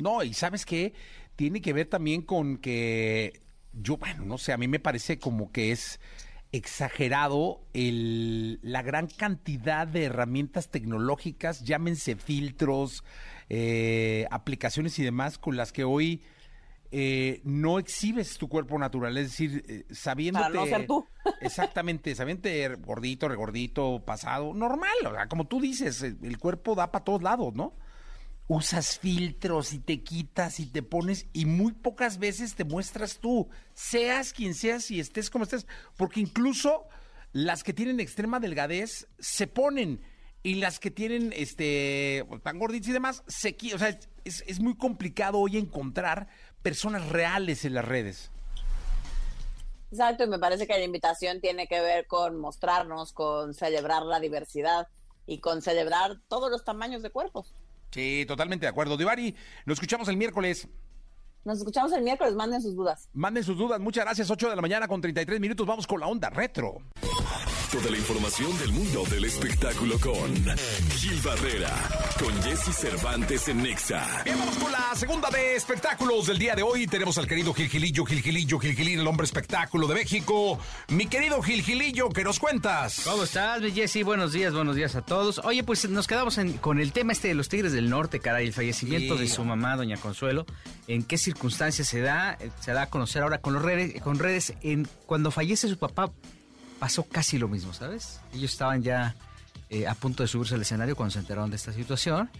[0.00, 0.92] No, y sabes qué,
[1.36, 5.52] tiene que ver también con que yo, bueno, no sé, a mí me parece como
[5.52, 6.00] que es
[6.50, 13.04] exagerado el, la gran cantidad de herramientas tecnológicas, llámense filtros,
[13.50, 16.24] eh, aplicaciones y demás, con las que hoy
[16.90, 20.44] eh, no exhibes tu cuerpo natural, es decir, eh, sabiéndote...
[20.44, 21.06] Para no ser tú.
[21.40, 26.90] Exactamente, sabiéndote gordito, regordito, pasado, normal, o sea, como tú dices, el, el cuerpo da
[26.90, 27.74] para todos lados, ¿no?
[28.48, 33.48] usas filtros y te quitas y te pones y muy pocas veces te muestras tú,
[33.74, 36.86] seas quien seas y estés como estés, porque incluso
[37.32, 40.00] las que tienen extrema delgadez se ponen
[40.42, 44.76] y las que tienen este tan gorditas y demás se o sea, es, es muy
[44.76, 46.28] complicado hoy encontrar
[46.66, 48.32] personas reales en las redes.
[49.92, 54.18] Exacto, y me parece que la invitación tiene que ver con mostrarnos, con celebrar la
[54.18, 54.88] diversidad
[55.28, 57.54] y con celebrar todos los tamaños de cuerpos.
[57.92, 58.96] Sí, totalmente de acuerdo.
[58.96, 60.66] Divari, nos escuchamos el miércoles.
[61.46, 63.08] Nos escuchamos el miércoles, manden sus dudas.
[63.14, 63.78] Manden sus dudas.
[63.80, 64.28] Muchas gracias.
[64.28, 65.64] 8 de la mañana con 33 minutos.
[65.64, 66.78] Vamos con la onda retro.
[67.70, 70.34] Toda la información del mundo del espectáculo con
[70.96, 71.70] Gil Barrera,
[72.18, 74.22] con Jesse Cervantes en Nexa.
[74.24, 76.86] Bien, vamos con la segunda de espectáculos del día de hoy.
[76.86, 80.58] Tenemos al querido Gilgilillo, Gilgilillo, Gilgilín, el hombre espectáculo de México.
[80.88, 83.02] Mi querido Gilgilillo, ¿qué nos cuentas?
[83.04, 84.02] ¿Cómo estás, mi Jessy?
[84.04, 85.40] Buenos días, buenos días a todos.
[85.44, 88.46] Oye, pues nos quedamos en- con el tema este de los Tigres del Norte, caray,
[88.46, 89.22] el fallecimiento Sí.
[89.22, 90.46] de su mamá, doña Consuelo.
[90.88, 91.35] ¿En qué circunstancias
[91.84, 92.36] se da?
[92.40, 94.54] Eh, Se da a conocer ahora con los redes, con redes.
[94.62, 96.10] En, cuando fallece su papá,
[96.78, 98.20] pasó casi lo mismo, ¿sabes?
[98.34, 99.14] Ellos estaban ya
[99.70, 102.30] eh, a punto de subirse al escenario cuando se enteraron de esta situación.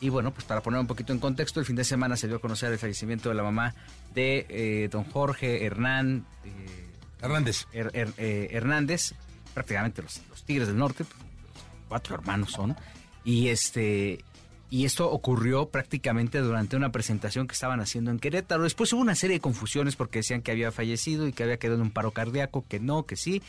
[0.00, 2.36] Y bueno, pues para poner un poquito en contexto, el fin de semana se dio
[2.36, 3.74] a conocer el fallecimiento de la mamá
[4.14, 6.26] de eh, don Jorge Hernán.
[6.44, 6.80] eh,
[7.22, 7.66] Hernández.
[7.72, 8.14] Her- Her-
[8.50, 9.14] Hernández,
[9.54, 12.76] prácticamente los, los Tigres del Norte, los cuatro hermanos son,
[13.24, 14.22] y este
[14.74, 18.64] y esto ocurrió prácticamente durante una presentación que estaban haciendo en Querétaro.
[18.64, 21.76] Después hubo una serie de confusiones porque decían que había fallecido y que había quedado
[21.76, 23.40] en un paro cardíaco, que no, que sí,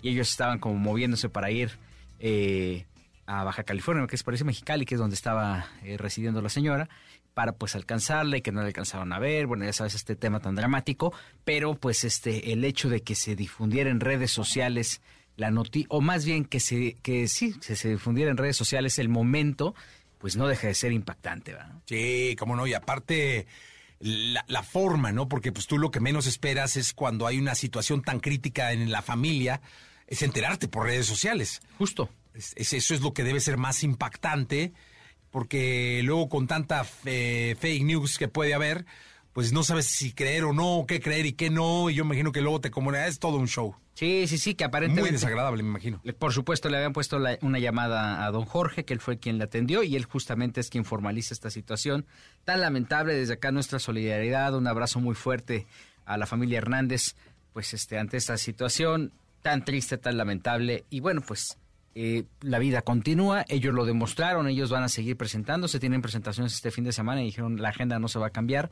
[0.00, 1.72] y ellos estaban como moviéndose para ir
[2.18, 2.86] eh,
[3.26, 6.88] a Baja California, que es parece Mexicali, que es donde estaba eh, residiendo la señora,
[7.34, 10.40] para pues alcanzarla y que no la alcanzaron a ver, bueno, ya sabes este tema
[10.40, 11.12] tan dramático,
[11.44, 15.02] pero pues este el hecho de que se difundiera en redes sociales
[15.36, 18.98] la noticia, o más bien que se que sí, que se difundiera en redes sociales
[18.98, 19.74] el momento,
[20.20, 21.80] pues no deja de ser impactante, ¿verdad?
[21.86, 23.46] Sí, cómo no, y aparte
[23.98, 25.28] la, la forma, ¿no?
[25.28, 28.90] Porque pues tú lo que menos esperas es cuando hay una situación tan crítica en
[28.92, 29.60] la familia,
[30.06, 31.60] es enterarte por redes sociales.
[31.78, 32.10] Justo.
[32.34, 34.72] Es- es- eso es lo que debe ser más impactante,
[35.30, 38.84] porque luego con tanta eh, fake news que puede haber,
[39.32, 42.32] pues no sabes si creer o no, qué creer y qué no, y yo imagino
[42.32, 43.74] que luego te comunica, es todo un show.
[43.94, 46.00] Sí, sí, sí, que aparentemente Muy desagradable, me imagino.
[46.18, 49.38] Por supuesto, le habían puesto la- una llamada a don Jorge, que él fue quien
[49.38, 52.06] la atendió, y él justamente es quien formaliza esta situación
[52.44, 53.14] tan lamentable.
[53.14, 55.66] Desde acá nuestra solidaridad, un abrazo muy fuerte
[56.06, 57.14] a la familia Hernández,
[57.52, 59.12] pues este, ante esta situación
[59.42, 60.84] tan triste, tan lamentable.
[60.88, 61.58] Y bueno, pues
[61.94, 66.70] eh, la vida continúa, ellos lo demostraron, ellos van a seguir presentándose, tienen presentaciones este
[66.70, 68.70] fin de semana y dijeron la agenda no se va a cambiar,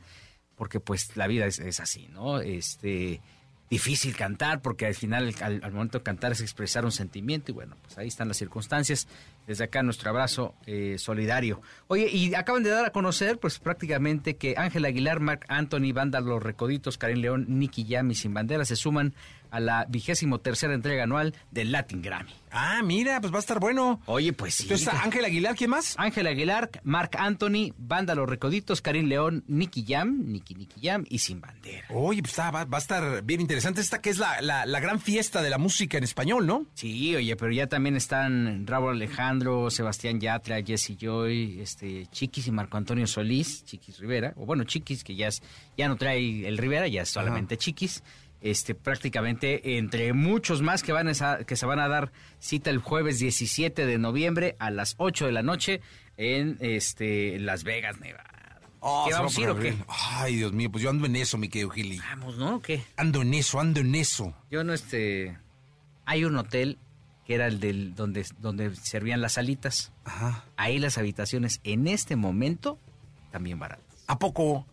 [0.59, 2.41] porque pues la vida es, así, ¿no?
[2.41, 3.21] Este
[3.69, 7.53] difícil cantar porque al final al, al momento de cantar es expresar un sentimiento y
[7.53, 9.07] bueno pues ahí están las circunstancias
[9.49, 14.37] desde acá nuestro abrazo eh, solidario oye y acaban de dar a conocer pues prácticamente
[14.37, 18.63] que Ángel Aguilar Marc Anthony Banda Los Recoditos Karen León Nicky Jam y Sin Bandera
[18.63, 19.13] se suman
[19.51, 23.59] a la vigésimo tercera entrega anual del Latin Grammy Ah, mira, pues va a estar
[23.59, 24.01] bueno.
[24.07, 25.93] oye pues sí Entonces, Ángel Aguilar, ¿quién más?
[25.99, 31.19] Ángel Aguilar, Marc Anthony, Banda Los Recoditos, Karim León, Nicky Jam, Nicky Nicky Jam y
[31.19, 31.85] Sin Bandera.
[31.89, 34.79] Oye, pues está- va, va a estar bien interesante esta que es la, la, la
[34.79, 36.65] gran fiesta de la música en español, ¿no?
[36.73, 39.38] Sí, oye, pero ya también están Raúl Alejandro,
[39.69, 45.03] Sebastián Yatra, Jesse Joy, este, Chiquis y Marco Antonio Solís, Chiquis Rivera, o bueno, Chiquis
[45.03, 45.41] que ya es,
[45.77, 48.03] ya no trae el Rivera, ya es solamente Chiquis.
[48.41, 52.77] Este, prácticamente entre muchos más que van a, que se van a dar cita el
[52.77, 55.81] jueves 17 de noviembre a las 8 de la noche
[56.15, 58.61] en este Las Vegas, Nevada.
[58.81, 59.75] Oh, ¿Qué vamos a ir o qué?
[59.87, 61.99] Ay, Dios mío, pues yo ando en eso, mi querido Gili.
[61.99, 62.55] Vamos, ¿no?
[62.55, 62.81] ¿O ¿Qué?
[62.95, 64.33] Ando en eso, ando en eso.
[64.49, 65.37] Yo no, este.
[66.05, 66.77] Hay un hotel
[67.29, 69.91] que era el del donde, donde servían las salitas.
[70.03, 70.45] Ajá.
[70.57, 72.79] Ahí las habitaciones en este momento
[73.31, 73.85] también baratas.
[74.07, 74.65] ¿A poco?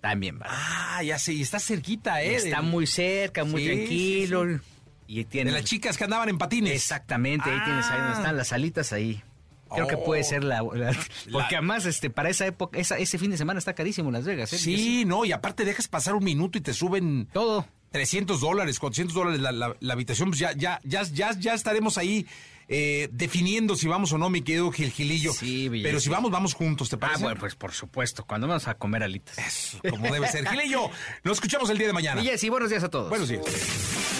[0.00, 0.58] También baratas.
[0.66, 2.36] Ah, ya sé, y está cerquita, ¿eh?
[2.36, 4.44] Está muy cerca, muy Sí, tranquilo.
[4.46, 4.60] sí,
[5.06, 5.50] Y tiene.
[5.50, 6.72] De las chicas que andaban en patines.
[6.72, 8.18] Exactamente, ahí tienes ahí donde Ah.
[8.20, 9.22] están las salitas ahí.
[9.70, 10.04] Creo que Oh.
[10.04, 10.92] puede ser la, la-
[11.30, 14.24] porque La- además este para esa época esa, ese fin de semana está carísimo Las
[14.24, 14.58] Vegas, ¿eh?
[14.58, 17.66] Sí, no, y aparte dejas pasar un minuto y te suben todo.
[17.90, 22.26] 300 dólares, 400 dólares la, la- habitación, pues ya, ya, ya, ya, ya estaremos ahí
[22.68, 25.32] eh, definiendo si vamos o no, mi querido Gil Gilillo.
[25.32, 26.10] Sí, Pero si sí.
[26.10, 27.22] vamos, vamos juntos, ¿te Ah, parece?
[27.24, 29.38] bueno, pues por supuesto, cuando vamos a comer alitas.
[29.38, 30.46] Eso, como debe ser.
[30.50, 30.90] Gilillo,
[31.24, 32.20] nos escuchamos el día de mañana.
[32.22, 33.08] Y Jessy, buenos días a todos.
[33.08, 33.42] Buenos días.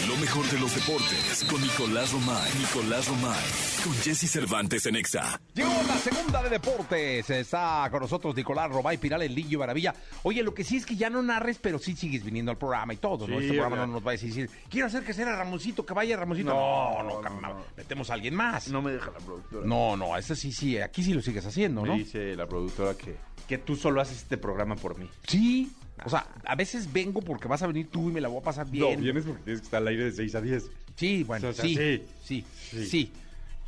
[0.08, 2.50] Lo mejor de los deportes con Nicolás Romay.
[2.58, 3.44] Nicolás Romay.
[3.84, 5.38] Con Jesse Cervantes en Exa.
[5.54, 7.28] Llegó la segunda de deportes.
[7.28, 9.94] Está con nosotros Nicolás Robay Piral, el Lillo Maravilla.
[10.22, 12.94] Oye, lo que sí es que ya no narres, pero sí sigues viniendo al programa
[12.94, 13.38] y todo, ¿no?
[13.38, 16.16] Sí, Este programa no nos va a decir, quiero hacer que sea Ramoncito, que vaya
[16.16, 16.48] Ramoncito.
[16.54, 17.64] No, No, no, no, carnal, no.
[17.76, 18.68] metemos a alguien más.
[18.70, 19.66] No me deja la productora.
[19.66, 21.94] No, no, ese sí, sí, aquí sí lo sigues haciendo, Me ¿no?
[21.96, 23.16] dice la productora que,
[23.46, 25.08] que tú solo haces este programa por mí.
[25.26, 25.70] Sí.
[26.04, 28.44] O sea, a veces vengo porque vas a venir tú y me la voy a
[28.44, 28.94] pasar bien.
[28.98, 30.70] No, vienes porque tienes que estar al aire de 6 a 10.
[30.94, 31.74] Sí, bueno, O sea, sí,
[32.22, 32.44] sí.
[32.70, 33.12] sí, sí,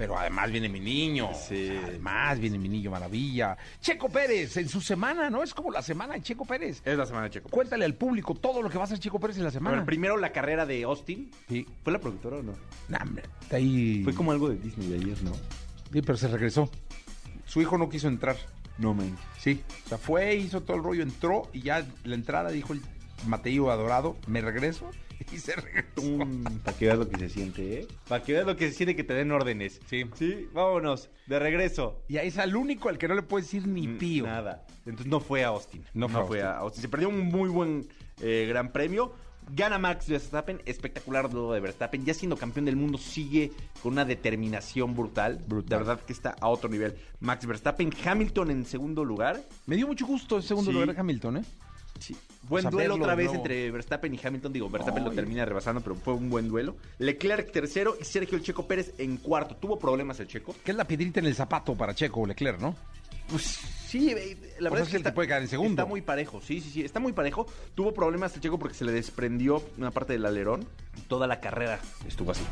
[0.01, 1.29] Pero además viene mi niño.
[1.35, 1.69] Sí.
[1.69, 3.55] o sea, además viene mi niño maravilla.
[3.83, 5.43] Checo Pérez en su semana, ¿no?
[5.43, 6.81] Es como la semana de Checo Pérez.
[6.87, 7.51] Es la semana de Checo.
[7.51, 9.77] Cuéntale al público todo lo que va a hacer Checo Pérez en la semana.
[9.77, 11.31] ver, primero la carrera de Austin.
[11.51, 11.67] Sí.
[11.85, 12.55] ¿Fue la productora o no?
[12.89, 14.01] Nah, hombre, está ahí.
[14.03, 15.33] Fue como algo de Disney de ayer, ¿no?
[15.93, 16.71] Sí, pero se regresó.
[17.45, 18.37] Su hijo no quiso entrar.
[18.79, 19.15] No, man.
[19.39, 19.63] Sí.
[19.85, 22.81] O sea, fue, hizo todo el rollo, entró y ya la entrada dijo el
[23.27, 24.91] Mateo adorado, me regreso
[25.33, 26.19] y se regresó.
[26.65, 27.89] Para que veas lo que se siente, ¿eh?
[28.09, 29.81] Para que veas lo que se siente que te den órdenes.
[29.87, 30.05] Sí.
[30.15, 31.09] Sí, vámonos.
[31.27, 32.03] De regreso.
[32.09, 34.27] Y ahí es al único al que no le puede decir ni Mm, pío.
[34.27, 34.67] Nada.
[34.87, 35.85] Entonces no fue a Austin.
[35.95, 36.83] No fue a a Austin.
[36.83, 37.87] Se perdió un muy buen
[38.21, 39.13] eh, gran premio.
[39.53, 42.05] Gana Max Verstappen, espectacular lo de Verstappen.
[42.05, 43.51] Ya siendo campeón del mundo, sigue
[43.83, 45.41] con una determinación brutal.
[45.49, 45.69] Brutal.
[45.69, 46.95] De verdad que está a otro nivel.
[47.21, 49.43] Max Verstappen, Hamilton en segundo lugar.
[49.67, 50.75] Me dio mucho gusto el segundo Sí.
[50.75, 51.43] lugar de Hamilton, ¿eh?
[52.01, 52.17] Sí.
[52.49, 53.43] Buen O sea, duelo otra vez nuevo.
[53.43, 54.53] entre Verstappen y Hamilton.
[54.53, 56.77] Digo, Verstappen lo termina rebasando, pero fue un buen duelo.
[56.99, 59.55] Leclerc tercero y Sergio El Checo Pérez en cuarto.
[59.57, 60.55] Tuvo problemas el Checo.
[60.65, 62.75] Que es la piedrita en el zapato para Checo o Leclerc, ¿no?
[63.29, 65.83] Pues sí, eh, la O verdad sea, es que te puede quedar en segundo.
[65.83, 67.47] Está muy parejo, sí, sí, sí, está muy parejo.
[67.77, 70.67] Tuvo problemas el Checo porque se le desprendió una parte del alerón.
[71.07, 71.79] Toda la carrera
[72.09, 72.43] estuvo así.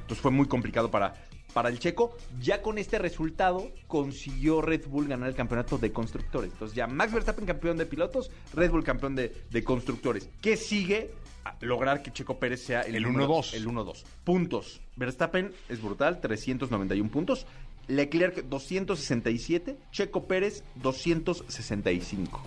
[0.00, 1.14] Entonces fue muy complicado para,
[1.54, 2.16] para el Checo.
[2.40, 6.52] Ya con este resultado consiguió Red Bull ganar el campeonato de constructores.
[6.52, 10.28] Entonces ya Max Verstappen campeón de pilotos, Red Bull campeón de, de constructores.
[10.42, 11.12] ¿Qué sigue?
[11.44, 13.54] A lograr que Checo Pérez sea el, El número- 1-2.
[13.54, 14.02] El 1-2.
[14.24, 14.80] Puntos.
[14.96, 17.46] Verstappen es brutal, 391 puntos.
[17.86, 22.42] Leclerc 267, Checo Pérez 265.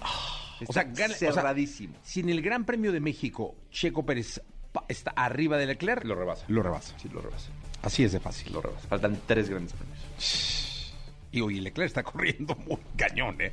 [0.68, 1.96] O sea, gana- o sea, cerradísimo.
[2.04, 4.42] Si en el Gran Premio de México Checo Pérez
[4.88, 6.46] está arriba de Leclerc, Lo rebasa.
[6.48, 6.98] Lo rebasa.
[7.00, 7.50] Sí, lo rebasa.
[7.88, 8.54] Así es de fácil.
[8.54, 8.88] Lo rebasa.
[8.88, 10.94] Faltan tres grandes premios.
[11.32, 13.52] Y oye, Leclerc está corriendo muy cañón, ¿eh?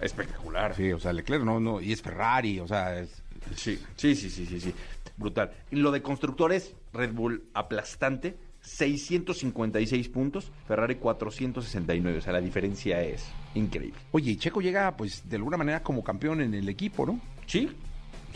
[0.00, 0.74] Espectacular.
[0.76, 3.22] Sí, o sea, Leclerc no, no, y es Ferrari, o sea, es-
[3.54, 4.74] Sí, sí, sí, sí, sí, sí.
[5.16, 5.52] Brutal.
[5.70, 12.18] Y lo de constructores, Red Bull aplastante, 656 puntos, Ferrari 469.
[12.18, 13.24] O sea, la diferencia es
[13.54, 13.98] increíble.
[14.12, 17.20] Oye, y Checo llega, pues, de alguna manera como campeón en el equipo, ¿no?
[17.46, 17.70] Sí,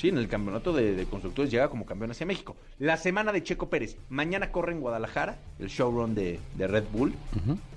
[0.01, 2.57] sí, en el campeonato de, de constructores llega como campeón hacia México.
[2.79, 3.97] La semana de Checo Pérez.
[4.09, 7.13] Mañana corre en Guadalajara el showrun de, de Red Bull,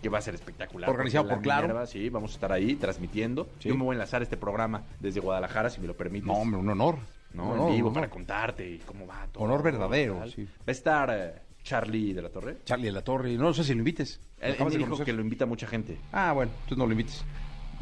[0.01, 0.89] que va a ser espectacular.
[0.89, 1.61] Organizado por la Claro.
[1.63, 3.47] Minerva, sí, vamos a estar ahí transmitiendo.
[3.59, 3.69] Sí.
[3.69, 6.27] Yo me voy a enlazar este programa desde Guadalajara, si me lo permites.
[6.27, 6.97] No, hombre, un honor.
[7.33, 7.45] ¿no?
[7.47, 9.43] Un en honor, vivo un para contarte y cómo va todo.
[9.43, 10.43] Honor verdadero, sí.
[10.45, 12.57] Va a estar eh, Charlie de la Torre.
[12.63, 14.19] Charlie de la Torre, no sé si lo invites.
[14.39, 15.97] Él, él me dijo que lo invita mucha gente.
[16.11, 17.23] Ah, bueno, entonces no lo invites.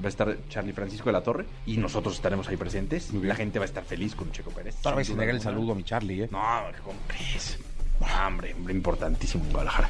[0.02, 3.14] Va a estar Charlie Francisco de la Torre y nosotros estaremos ahí presentes.
[3.14, 4.76] La gente va a estar feliz con Checo Pérez.
[4.96, 6.30] Vez se duda negar el saludo a mi Charlie, ¿eh?
[6.32, 6.40] No,
[6.84, 7.60] ¿cómo crees?
[8.26, 9.90] Hombre, hombre, importantísimo en Guadalajara.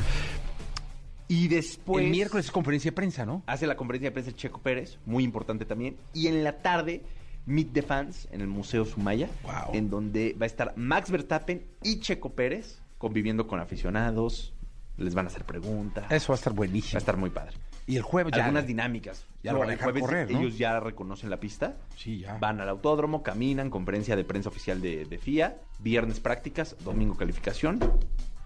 [1.28, 2.04] Y después...
[2.04, 3.44] el miércoles es conferencia de prensa, ¿no?
[3.48, 5.96] Hace la conferencia de prensa Checo Pérez, muy importante también.
[6.14, 7.04] Y en la tarde,
[7.46, 9.74] Meet the Fans en el Museo Sumaya, Wow.
[9.74, 14.54] en donde va a estar Max Verstappen y Checo Pérez conviviendo con aficionados.
[14.98, 16.12] Les van a hacer preguntas.
[16.12, 16.98] Eso va a estar Va buenísimo.
[16.98, 17.56] a estar muy padre.
[17.88, 18.44] Y el jueves ya.
[18.44, 19.26] Algunas dinámicas.
[19.44, 20.40] ya lo van a el dejar jueves correr, ¿no?
[20.40, 21.78] Ellos ya reconocen la pista.
[21.98, 22.38] Sí, ya.
[22.38, 27.80] Van al autódromo, caminan, conferencia de prensa oficial de, de FIA, viernes prácticas, domingo calificación.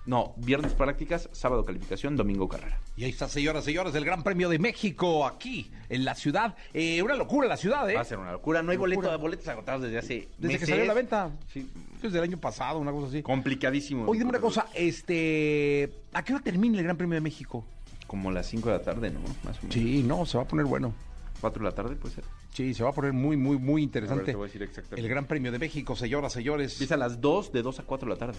[0.06, 2.80] No, viernes prácticas, sábado calificación, domingo carrera.
[2.96, 6.56] Y ahí está, señoras, señores, del Gran Premio de México, aquí, en la ciudad.
[6.76, 7.96] Eh, una locura la ciudad, ¿eh?
[7.96, 8.62] Va a ser una locura.
[8.62, 8.98] No hay Locura.
[8.98, 11.32] boleto, boletos agotados desde hace Desde que salió a la venta.
[11.52, 11.68] Sí.
[12.04, 13.24] Desde el año pasado, una cosa así.
[13.24, 14.06] Complicadísimo.
[14.06, 15.92] Oye, dime una cosa, este...
[16.14, 17.66] ¿A qué hora termina el Gran Premio de México?
[18.08, 19.20] Como las 5 de la tarde, ¿no?
[19.44, 19.74] Más o menos.
[19.74, 20.94] Sí, no, se va a poner bueno.
[21.42, 22.24] 4 de la tarde puede ser.
[22.54, 24.24] Sí, se va a poner muy, muy, muy A interesante.
[24.24, 25.02] ver, te voy a decir exactamente.
[25.02, 26.74] El Gran Premio de México, señoras, señores.
[26.74, 28.38] Empieza a las 2, de 2 a 4 de la tarde.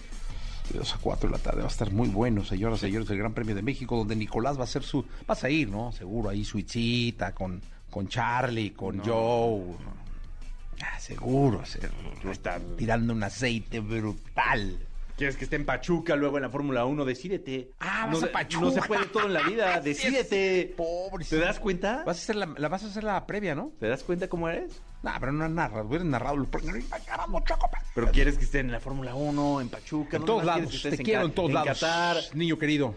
[0.71, 3.17] De 2 a 4 de la tarde va a estar muy bueno, señoras, señores, el
[3.19, 5.05] Gran Premio de México, donde Nicolás va a hacer su...
[5.27, 5.91] Vas a ir, ¿no?
[5.91, 7.61] Seguro, ahí su cita con,
[7.91, 9.61] con Charlie, con Joe.
[10.81, 11.93] Ah, seguro, seguro.
[12.25, 14.77] Va a estar- Tirando un aceite brutal.
[15.17, 17.03] ¿Quieres que esté en Pachuca luego en la Fórmula 1?
[17.03, 17.71] Decídete.
[17.79, 18.65] Ah, no, vas a se- Pachuca.
[18.65, 19.79] No se puede todo en la vida.
[19.83, 20.73] Decídete.
[20.77, 21.25] Pobre.
[21.25, 22.03] ¿Te das cuenta?
[22.05, 23.71] Vas a hacer la, la vas a hacer la previa, ¿no?
[23.79, 24.79] ¿Te das cuenta cómo eres?
[25.01, 26.45] Nah, pero no narras, hubieras narrado.
[27.95, 30.17] Pero quieres que esté en la Fórmula 1, en Pachuca.
[30.17, 31.01] En ¿dónde todos lados, te que estés?
[31.05, 31.79] quiero Ca- en todos lados.
[31.79, 32.17] Qatar.
[32.35, 32.95] Niño querido.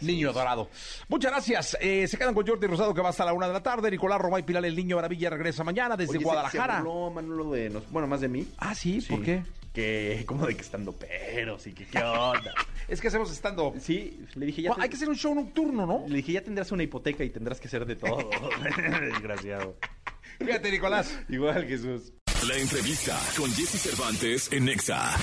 [0.00, 0.68] Niño adorado.
[1.08, 1.76] Muchas gracias.
[1.80, 3.88] Eh, se quedan con Jordi Rosado que va hasta la una de la tarde.
[3.90, 6.82] Nicolás Romay Pilar, el niño maravilla, regresa mañana desde Oye, Guadalajara.
[6.82, 8.48] Burló Manolo de nos- bueno, más de mí.
[8.58, 9.42] Ah, sí, ¿por qué?
[9.72, 12.52] Que, como de que estando peros y que qué onda.
[12.88, 13.74] Es que hacemos estando.
[13.80, 14.70] sí, le dije ya.
[14.70, 16.04] Bueno, hay que hacer un show nocturno, ¿no?
[16.08, 18.18] Le dije ya tendrás una hipoteca y tendrás que hacer de todo.
[19.00, 19.76] Desgraciado.
[20.38, 21.18] Fíjate, Nicolás.
[21.28, 22.12] Igual, Jesús.
[22.46, 25.14] La entrevista con Jesse Cervantes en Nexa.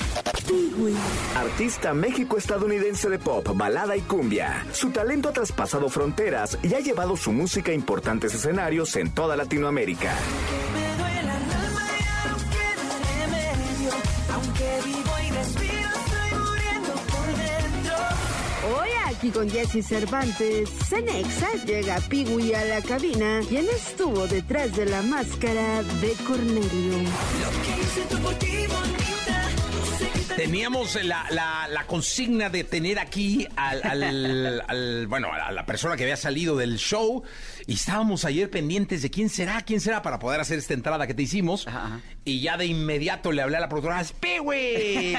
[1.35, 4.65] Artista México-estadounidense de pop, balada y cumbia.
[4.71, 9.35] Su talento ha traspasado fronteras y ha llevado su música a importantes escenarios en toda
[9.35, 10.15] Latinoamérica.
[14.41, 17.95] Aunque vivo y respiro, estoy muriendo por dentro.
[18.73, 23.41] Hoy aquí con Jesse Cervantes, Cenexa llega Pigui a la cabina.
[23.49, 27.09] ¿Quién estuvo detrás de la máscara de Cornelio?
[30.39, 35.97] Teníamos la, la- la consigna de tener aquí al, al- al- bueno, a la persona
[35.97, 37.23] que había salido del show
[37.67, 41.13] y estábamos ayer pendientes de quién será, quién será para poder hacer esta entrada que
[41.13, 41.67] te hicimos.
[42.25, 45.13] Y ya de inmediato le hablé a la productora, ¡Piwi!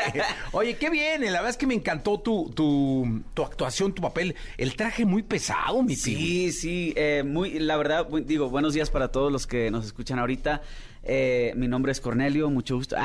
[0.52, 4.34] Oye, qué bien, la verdad es que me encantó tu, tu, tu actuación, tu papel.
[4.58, 6.16] El traje muy pesado, mi Piwi.
[6.16, 10.18] Sí, sí, eh, muy, la verdad, digo, buenos días para todos los que nos escuchan
[10.18, 10.62] ahorita.
[11.08, 12.96] Eh, mi nombre es Cornelio, mucho gusto.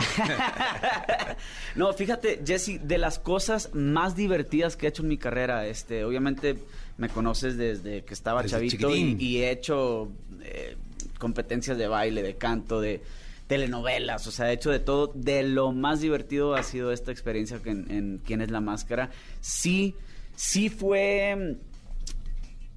[1.75, 6.03] no, fíjate, Jesse, de las cosas más divertidas que he hecho en mi carrera, este,
[6.03, 6.57] obviamente
[6.97, 10.09] me conoces desde que estaba Desde chavito y, he hecho
[10.43, 10.77] eh,
[11.19, 13.03] competencias de baile, de canto, de
[13.45, 15.11] telenovelas, o sea, he hecho de todo.
[15.13, 19.11] De lo más divertido ha sido esta experiencia que en, en Quién es la Máscara.
[19.41, 19.93] Sí,
[20.35, 21.57] sí fue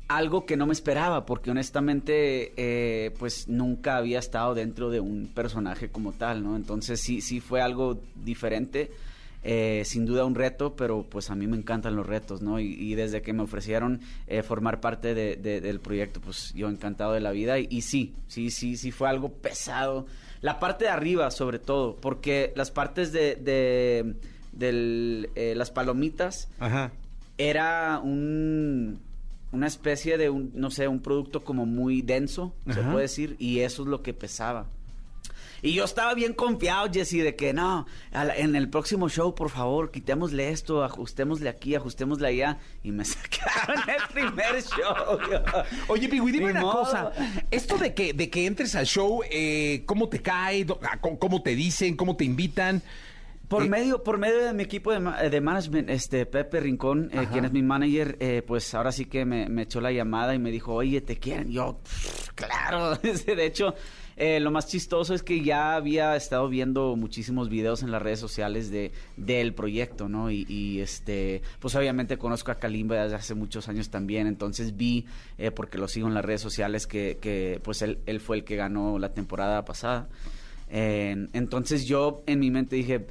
[0.08, 5.28] algo que no me esperaba, porque honestamente, eh, pues nunca había estado dentro de un
[5.34, 6.56] personaje como tal, ¿no?
[6.56, 8.90] Entonces sí, sí fue algo diferente,
[9.42, 12.60] eh, sin duda un reto, pero pues a mí me encantan los retos, ¿no?
[12.60, 16.68] Y, y desde que me ofrecieron eh, formar parte de- de- del proyecto, pues yo
[16.68, 17.58] encantado de la vida.
[17.58, 20.06] Y, y sí, sí, sí, sí fue algo pesado.
[20.40, 24.14] La parte de arriba, sobre todo, porque las partes de, de
[24.52, 26.92] del, las palomitas Ajá.
[27.38, 29.00] era un
[29.54, 32.90] una especie de un no sé un producto como muy denso se Ajá.
[32.90, 34.66] puede decir y eso es lo que pesaba
[35.62, 39.48] y yo estaba bien confiado Jesse de que no la- en el próximo show por
[39.48, 45.18] favor quitémosle esto ajustémosle aquí ajustémosle allá y me sacaron el primer show
[45.88, 46.80] Oye, Piwi, dime una modo.
[46.80, 47.12] cosa.
[47.50, 50.66] Esto de que, de que entres al show, eh, ¿cómo te cae?
[50.82, 51.96] Ah, ¿Cómo, cómo te dicen?
[51.96, 52.82] ¿Cómo te invitan?
[53.48, 57.10] Por Eh, medio, por medio de mi equipo de, ma- de management, este Pepe Rincón,
[57.12, 60.34] eh, quien es mi manager, eh, pues ahora sí que me, me echó la llamada
[60.34, 61.50] y me dijo, oye, ¿te quieren?
[61.50, 62.96] Yo, "Pff, claro.
[63.02, 63.74] de hecho,
[64.16, 68.18] eh, lo más chistoso es que ya había estado viendo muchísimos videos en las redes
[68.20, 70.30] sociales de del proyecto, ¿no?
[70.30, 75.04] Y, y, este, pues obviamente conozco a Kalimba desde hace muchos años también, entonces vi,
[75.36, 78.44] eh, porque lo sigo en las redes sociales, que, que pues él, él fue el
[78.44, 80.08] que ganó la temporada pasada.
[80.70, 83.06] Eh, entonces yo en mi mente dije,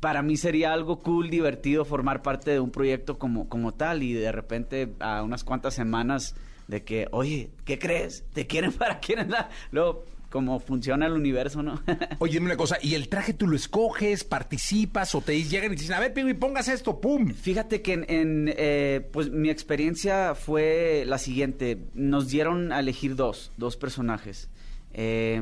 [0.00, 4.12] para mí sería algo cool, divertido formar parte de un proyecto como, como tal y
[4.12, 6.34] de repente a unas cuantas semanas
[6.68, 8.24] de que, oye, ¿qué crees?
[8.32, 9.28] ¿Te quieren para quién?
[9.72, 11.80] Luego, como funciona el universo, ¿no?
[12.18, 12.76] Oye, dime una cosa.
[12.82, 16.34] ¿Y el traje tú lo escoges, participas o te llegan y dicen, a ver, Piwi,
[16.34, 17.32] pongas esto, pum?
[17.32, 21.78] Fíjate que en, en, eh, pues mi experiencia fue la siguiente.
[21.94, 24.50] Nos dieron a elegir dos, dos personajes.
[24.92, 25.40] Eh,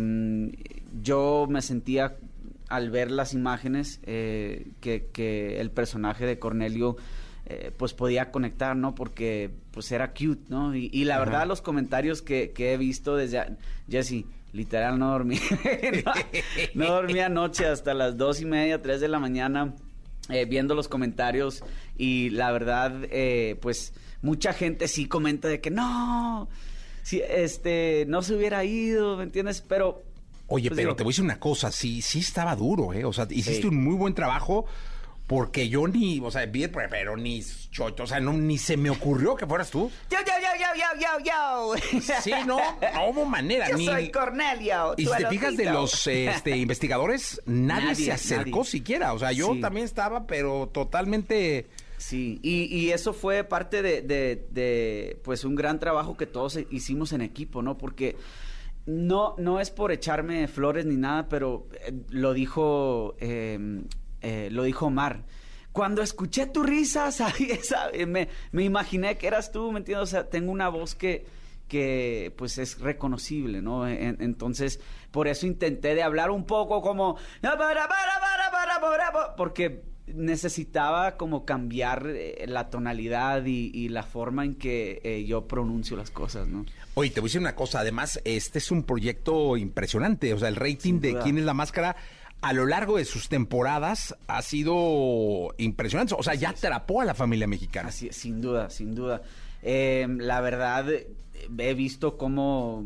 [1.03, 2.17] yo me sentía
[2.69, 6.97] al ver las imágenes eh, que, que el personaje de Cornelio
[7.47, 8.95] eh, pues podía conectar, ¿no?
[8.95, 10.75] Porque pues era cute, ¿no?
[10.75, 11.25] Y, y la Ajá.
[11.25, 13.39] verdad los comentarios que, que he visto desde...
[13.39, 13.57] a-
[13.89, 15.39] Jesse, literal no dormí.
[16.05, 16.13] no,
[16.75, 19.75] no dormí anoche hasta las dos y media, tres de la mañana
[20.29, 21.63] eh, viendo los comentarios
[21.97, 23.93] y la verdad, eh, pues
[24.23, 26.49] mucha gente sí comenta de que no,
[27.05, 29.61] si este, no se hubiera ido, ¿me entiendes?
[29.61, 30.03] Pero
[30.49, 33.05] Oye, Pues pero digo- te voy a decir una cosa, sí, sí estaba duro, ¿eh?
[33.05, 33.67] O sea, hiciste Sí.
[33.67, 34.65] un muy buen trabajo
[35.27, 37.43] porque yo ni, o sea, vi el pre- pero ni,
[37.73, 39.91] cho- o sea, no, ni se me ocurrió que fueras tú.
[40.09, 42.01] yo, yo, yo, yo, yo, yo, yo.
[42.23, 42.59] Sí, no,
[42.95, 43.69] no hubo manera.
[43.71, 44.95] Yo ni, soy Cornelio.
[44.97, 48.71] y si te fijas de los este, investigadores, nadie, Nadie, se acercó nadie.
[48.71, 49.13] siquiera.
[49.15, 49.61] O sea, yo Sí.
[49.61, 51.67] también estaba, pero totalmente...
[51.99, 56.57] Sí, y, y eso fue parte de, de- de, pues, un gran trabajo que todos
[56.71, 57.79] hicimos en equipo, ¿no?
[57.79, 58.15] Porque
[58.87, 63.83] no, no es por echarme flores ni nada, pero eh, lo dijo, eh,
[64.21, 65.25] eh, lo dijo Omar.
[65.73, 68.29] Cuando escuché tu risa, sabía- sabe, me,
[68.65, 70.05] imaginé que eras tú, ¿me entiendes?
[70.05, 71.27] O sea, tengo una voz que,
[71.69, 73.87] que pues es reconocible, ¿no?
[73.89, 74.81] En- entonces,
[75.11, 77.17] por eso intenté de hablar un poco como...
[79.37, 85.47] Porque necesitaba como cambiar eh, la tonalidad y, y la forma en que eh, yo
[85.49, 86.65] pronuncio las cosas, ¿no?
[86.99, 87.81] Oye, te voy a decir una cosa.
[87.81, 90.33] Además, este es un proyecto impresionante.
[90.33, 91.95] O sea, el rating de quién es la máscara
[92.41, 96.15] a lo largo de sus temporadas ha sido impresionante.
[96.19, 97.91] O sea, ya atrapó a la familia mexicana.
[97.91, 99.21] Así sin duda, sin duda.
[99.63, 102.85] Eh, la verdad, he visto cómo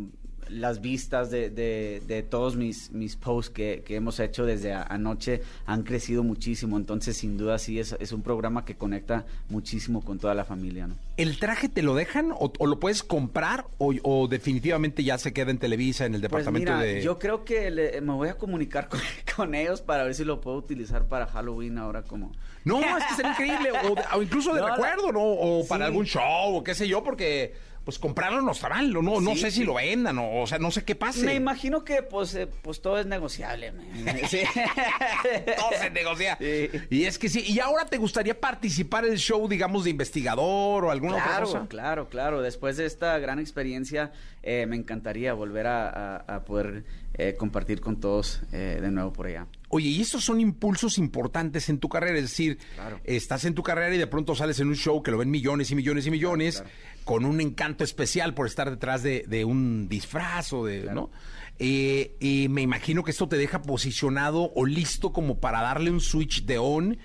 [0.50, 5.42] las vistas de, de- de todos mis, mis posts que, que hemos hecho desde anoche
[5.66, 6.76] han crecido muchísimo.
[6.76, 10.86] Entonces, sin duda, sí, es, es un programa que conecta muchísimo con toda la familia,
[10.86, 10.94] ¿no?
[11.16, 15.32] ¿El traje te lo dejan o, o lo puedes comprar o, o definitivamente ya se
[15.32, 17.02] queda en Televisa, en el Pues departamento mira, de...
[17.02, 19.00] yo creo que le- me voy a comunicar con,
[19.36, 22.32] con ellos para ver si lo puedo utilizar para Halloween ahora como...
[22.62, 23.70] No, es que sería increíble.
[24.14, 25.20] O, incluso de No, recuerdo, ¿no?
[25.22, 25.88] O para Sí.
[25.90, 27.54] algún show o qué sé yo, porque
[27.84, 28.92] pues comprarlo no está mal.
[28.92, 31.24] No, no Sí, sé si lo vendan o, o sea, no sé qué pase.
[31.24, 33.72] Me imagino que pues, eh, pues todo es negociable.
[34.28, 34.40] Sí.
[35.56, 36.36] Todo se negocia.
[36.90, 37.42] Y es que sí.
[37.46, 41.46] ¿Y ahora te gustaría participar en el show, digamos, de investigador o alguna otra Claro,
[41.46, 41.66] cosa?
[41.68, 42.42] claro, claro.
[42.42, 44.12] Después de esta gran experiencia,
[44.42, 46.84] eh, me encantaría volver a, a- a poder
[47.28, 49.46] eh, compartir con todos eh, de nuevo por allá.
[49.68, 53.00] Oye, y estos son impulsos importantes en tu carrera, es decir, Claro.
[53.04, 55.70] estás en tu carrera y de pronto sales en un show que lo ven millones
[55.70, 56.70] y millones y millones, claro.
[57.04, 60.84] con un encanto especial por estar detrás de, de un disfraz o de.
[60.92, 61.10] ¿no?
[61.58, 66.00] Eh, y me imagino que esto te deja posicionado o listo como para darle un
[66.00, 66.98] switch de on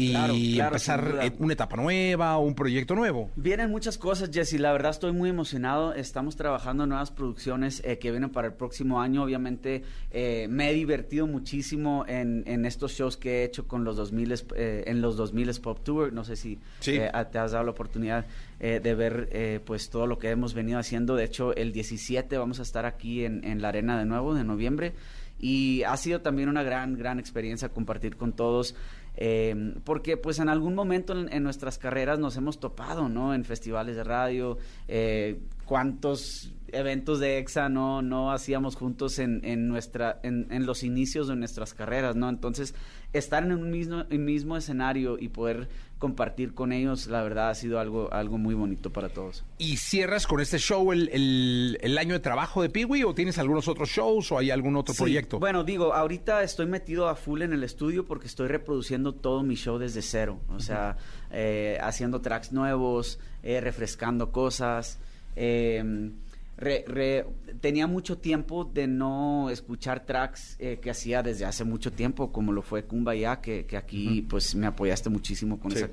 [0.00, 3.30] y Claro, claro, sin empezar eh, una etapa nueva o un proyecto nuevo.
[3.34, 4.60] Vienen muchas cosas, Jesse.
[4.60, 5.92] La verdad estoy muy emocionado.
[5.92, 9.24] Estamos trabajando en nuevas producciones eh, que vienen para el próximo año.
[9.24, 9.82] Obviamente
[10.12, 14.34] eh, me he divertido muchísimo en, en estos shows que he hecho con los 2000
[14.54, 16.12] eh, en los 2000 Pop Tour.
[16.12, 16.92] No sé si Sí.
[16.96, 18.24] eh, te has dado la oportunidad
[18.60, 21.16] de ver eh, pues todo lo que hemos venido haciendo.
[21.16, 24.44] De hecho, el 17 vamos a estar aquí en, en la arena de nuevo de
[24.44, 24.94] noviembre.
[25.40, 28.74] Y ha sido también una gran, gran experiencia compartir con todos.
[29.20, 33.34] Eh, porque pues en algún momento en, nuestras carreras nos hemos topado, ¿no?
[33.34, 39.68] En festivales de radio, eh, cuántos eventos de EXA no, no hacíamos juntos en, en
[39.68, 42.28] nuestra, en, en los inicios de nuestras carreras, ¿no?
[42.28, 42.74] Entonces,
[43.12, 47.54] estar en un mismo, el mismo escenario y poder compartir con ellos, la verdad ha
[47.56, 49.44] sido algo, algo muy bonito para todos.
[49.58, 53.36] ¿Y cierras con este show el, el- el año de trabajo de Piwi o tienes
[53.38, 55.40] algunos otros shows o hay algún otro Sí, proyecto?
[55.40, 59.56] Bueno, digo, ahorita estoy metido a full en el estudio porque estoy reproduciendo todo mi
[59.56, 60.38] show desde cero.
[60.50, 60.96] O sea,
[61.32, 65.00] eh, haciendo tracks nuevos, eh, refrescando cosas.
[65.34, 66.12] eh,
[66.58, 67.24] re- re-
[67.60, 72.52] tenía mucho tiempo de no escuchar tracks eh, que hacía desde hace mucho tiempo, como
[72.52, 75.78] lo fue Kumbaya, que, que aquí pues me apoyaste muchísimo con Sí.
[75.78, 75.88] esa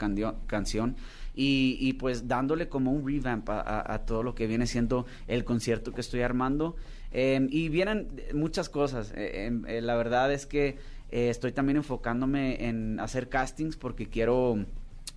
[0.47, 0.95] canción.
[1.37, 5.05] Y, y, pues dándole como un revamp a, a- a todo lo que viene siendo
[5.27, 6.75] el concierto que estoy armando.
[7.11, 9.11] Eh, y vienen muchas cosas.
[9.15, 10.77] Eh, em, eh, la verdad es que
[11.11, 14.65] eh, estoy también enfocándome en hacer castings porque quiero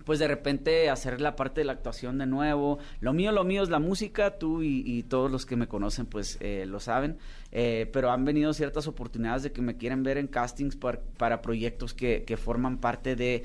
[0.09, 2.79] pues de repente hacer la parte de la actuación de nuevo.
[2.99, 6.39] Lo mío, lo mío es la música, tú y, todos los que me conocen pues
[6.41, 7.17] eh, lo saben,
[7.51, 11.43] Eh, pero han venido ciertas oportunidades de que me quieren ver en castings par- para
[11.43, 13.43] proyectos que, que forman parte de,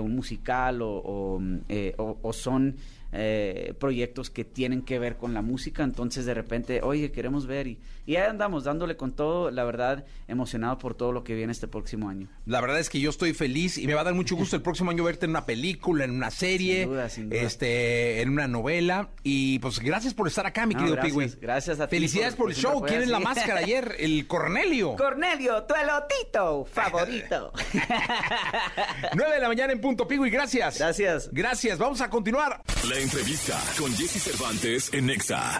[0.00, 1.40] un musical o, o,
[1.70, 2.76] eh, o- o son
[3.12, 7.66] eh, proyectos que tienen que ver con la música, entonces de repente, oye, queremos ver
[7.68, 7.78] y,
[8.08, 11.68] y ahí andamos dándole con todo, la verdad, emocionado por todo lo que viene este
[11.68, 12.26] próximo año.
[12.46, 14.62] La verdad es que yo estoy feliz y me va a dar mucho gusto el
[14.62, 17.42] próximo año verte en una película, en una serie, Sin duda, sin duda.
[17.42, 19.10] este, en una novela.
[19.22, 21.30] Y pues gracias por estar acá, mi No, querido gracias, Pigüey.
[21.38, 22.82] gracias a ti Felicidades por- por, el por show.
[22.86, 23.94] ¿Quién es la máscara ayer?
[23.98, 24.96] El Cornelio.
[24.96, 27.52] Cornelio, tu elotito favorito.
[29.14, 30.30] 9 de la mañana en punto, Pigüey.
[30.30, 30.78] Gracias.
[30.78, 31.28] Gracias.
[31.32, 31.78] Gracias.
[31.78, 32.62] Vamos a continuar.
[32.88, 35.58] La entrevista con Jesse Cervantes en Nexa.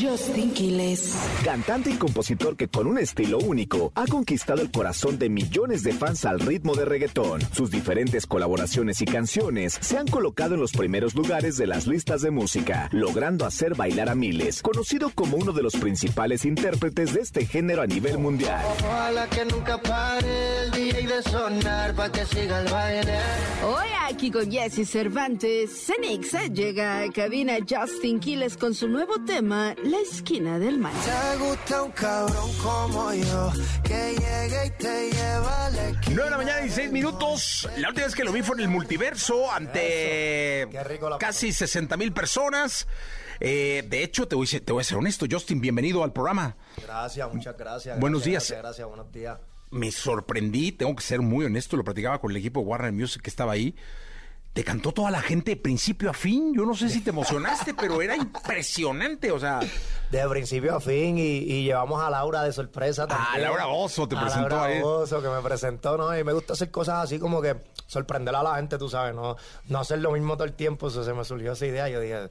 [0.00, 1.14] Justin Quiles.
[1.52, 5.92] Cantante y compositor que con un estilo único ha conquistado el corazón de millones de
[5.92, 7.42] fans al ritmo de reggaetón.
[7.52, 12.22] Sus diferentes colaboraciones y canciones se han colocado en los primeros lugares de las listas
[12.22, 17.20] de música, logrando hacer bailar a miles, conocido como uno de los principales intérpretes de
[17.20, 18.64] este género a nivel mundial.
[18.80, 23.18] Ojalá que nunca pare el DJ de sonar pa' que siga el baile.
[23.62, 29.74] Hoy aquí con Jesse Cervantes, Cenexa llega a cabina Justin Quiles con su nuevo tema,
[29.84, 30.92] La esquina del mal.
[31.42, 36.14] Gusta un cabrón como yo, que llegue y te lleva a la esquina.
[36.14, 37.68] 9 de la mañana y 6 minutos.
[37.78, 40.68] La última vez que lo vi fue en el multiverso ante
[41.18, 42.86] casi 60 mil personas.
[43.40, 46.12] Eh, de hecho, te voy, a ser- te voy a ser honesto, Justin, bienvenido al
[46.12, 46.56] programa.
[46.80, 47.98] Gracias, muchas gracias.
[47.98, 48.62] Buenos Gracias, días.
[48.62, 49.38] Gracias, gracias, buenos días.
[49.70, 53.20] Me sorprendí, tengo que ser muy honesto, lo platicaba con el equipo de Warner Music
[53.22, 53.74] que estaba ahí.
[54.52, 56.52] Te cantó toda la gente de principio a fin.
[56.54, 59.32] Yo no sé si te emocionaste, pero era impresionante.
[59.32, 59.60] O sea,
[60.10, 63.28] De principio a fin y, y llevamos a Laura de sorpresa también.
[63.32, 64.82] Ah, Laura Bozzo te a presentó Laura ahí.
[64.82, 66.18] Bozzo que me presentó, ¿no?
[66.18, 69.36] Y me gusta hacer cosas así como que sorprender a la gente, tú sabes, no,
[69.68, 70.88] no hacer lo mismo todo el tiempo.
[70.88, 71.88] Eso se me surgió esa idea.
[71.88, 72.28] Yo dije,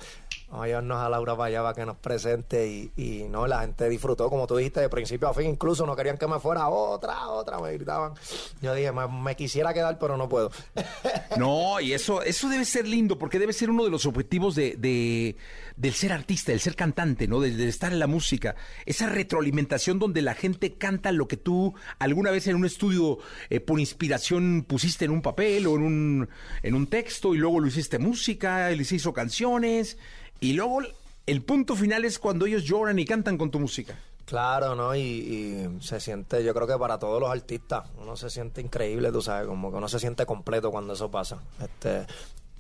[0.52, 4.48] Vamos a llevarnos a Laura que nos presente y, y no, la gente disfrutó, como
[4.48, 7.72] tú dijiste, de principio a fin, incluso no querían que me fuera otra, otra, me
[7.72, 8.14] gritaban.
[8.62, 10.52] Yo dije, me, me quisiera quedar, pero no puedo.
[11.38, 14.76] No, y eso, eso debe ser lindo, porque debe ser uno de los objetivos de,
[14.78, 15.38] de-
[15.78, 17.40] del ser artista, del ser cantante, ¿no?
[17.40, 18.56] De, de estar en la música.
[18.86, 23.62] Esa retroalimentación donde la gente canta lo que tú alguna vez en un estudio eh,
[23.62, 26.30] por inspiración pusiste en un papel o en un,
[26.64, 29.98] en un texto y luego lo hiciste música, les hizo canciones
[30.42, 30.82] y luego
[31.26, 33.98] el punto final es cuando ellos lloran y cantan con tu música.
[34.26, 34.96] Claro, ¿no?
[34.96, 39.12] Y, y se siente, yo creo que para todos los artistas, uno se siente increíble,
[39.12, 41.40] tú sabes, como que uno se siente completo cuando eso pasa.
[41.60, 42.06] Este,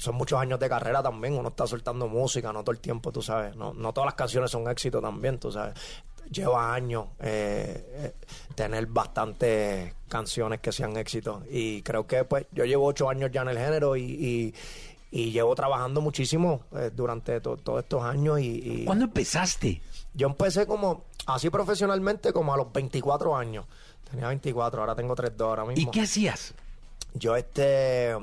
[0.01, 3.21] son muchos años de carrera también, uno está soltando música, no todo el tiempo, tú
[3.21, 3.55] sabes.
[3.55, 5.75] No, no todas las canciones son éxito también, tú sabes.
[6.31, 8.13] Lleva años eh, eh,
[8.55, 11.43] tener bastantes canciones que sean éxitos.
[11.51, 14.55] Y creo que pues yo llevo ocho años ya en el género y, y,
[15.11, 18.39] y llevo trabajando muchísimo eh, durante to- todos estos años.
[18.39, 19.81] Y, y- ¿Cuándo empezaste?
[20.13, 23.65] yo empecé como, así profesionalmente, como a los 24 años.
[24.09, 25.89] Tenía 24, ahora tengo 32 ahora mismo.
[25.89, 26.53] ¿Y qué hacías?
[27.13, 28.15] Yo, este,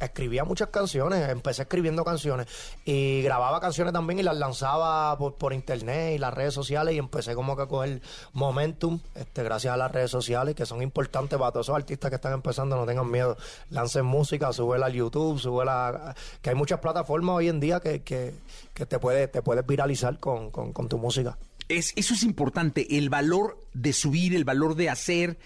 [0.00, 2.46] escribía muchas canciones, empecé escribiendo canciones
[2.84, 6.98] y grababa canciones también y las lanzaba por, por internet y las redes sociales y
[6.98, 11.38] empecé como que a coger momentum, este, gracias a las redes sociales que son importantes
[11.38, 13.36] para todos esos artistas que están empezando, no tengan miedo,
[13.70, 18.34] lancen música, súbela al YouTube, súbela, que hay muchas plataformas hoy en día que, que,
[18.74, 21.38] que te puedes, te puedes viralizar con, con, con tu música.
[21.68, 25.38] Es, eso es importante, el valor de subir, el valor de hacer,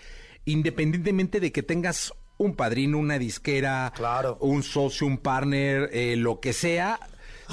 [0.44, 3.92] independientemente de que tengas un padrino, una disquera,
[4.40, 6.98] un socio, un partner, eh, lo que sea.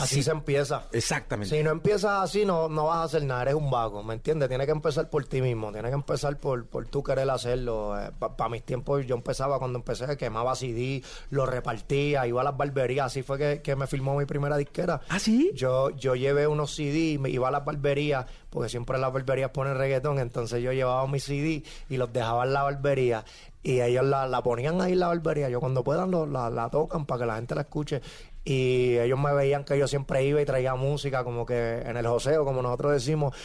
[0.01, 0.83] Así sí- se empieza.
[0.91, 1.55] Exactamente.
[1.55, 4.47] Si no empiezas así, no, no vas a hacer nada, eres un vago, ¿me entiendes?
[4.49, 7.95] Tienes que empezar por ti mismo, tienes que empezar por, por tú querer hacerlo.
[8.19, 13.07] Para mis tiempos, yo empezaba cuando empecé, quemaba CD, lo repartía, iba a las barberías,
[13.07, 15.01] así fue que, que me filmó mi primera disquera.
[15.09, 15.51] ¿Ah, sí?
[15.53, 19.77] Yo, yo llevé unos CD, me iba a las barberías, porque siempre las barberías ponen
[19.77, 23.25] reggaetón, entonces yo llevaba mis CD y los dejaba en la barbería.
[23.63, 25.49] Y ellos la, la ponían ahí en la barbería.
[25.49, 28.01] Yo cuando puedan lo- la, la tocan para que la gente la escuche.
[28.49, 32.07] Y ellos me veían que yo siempre iba y traía música, como que en el
[32.07, 33.35] joseo, como nosotros decimos.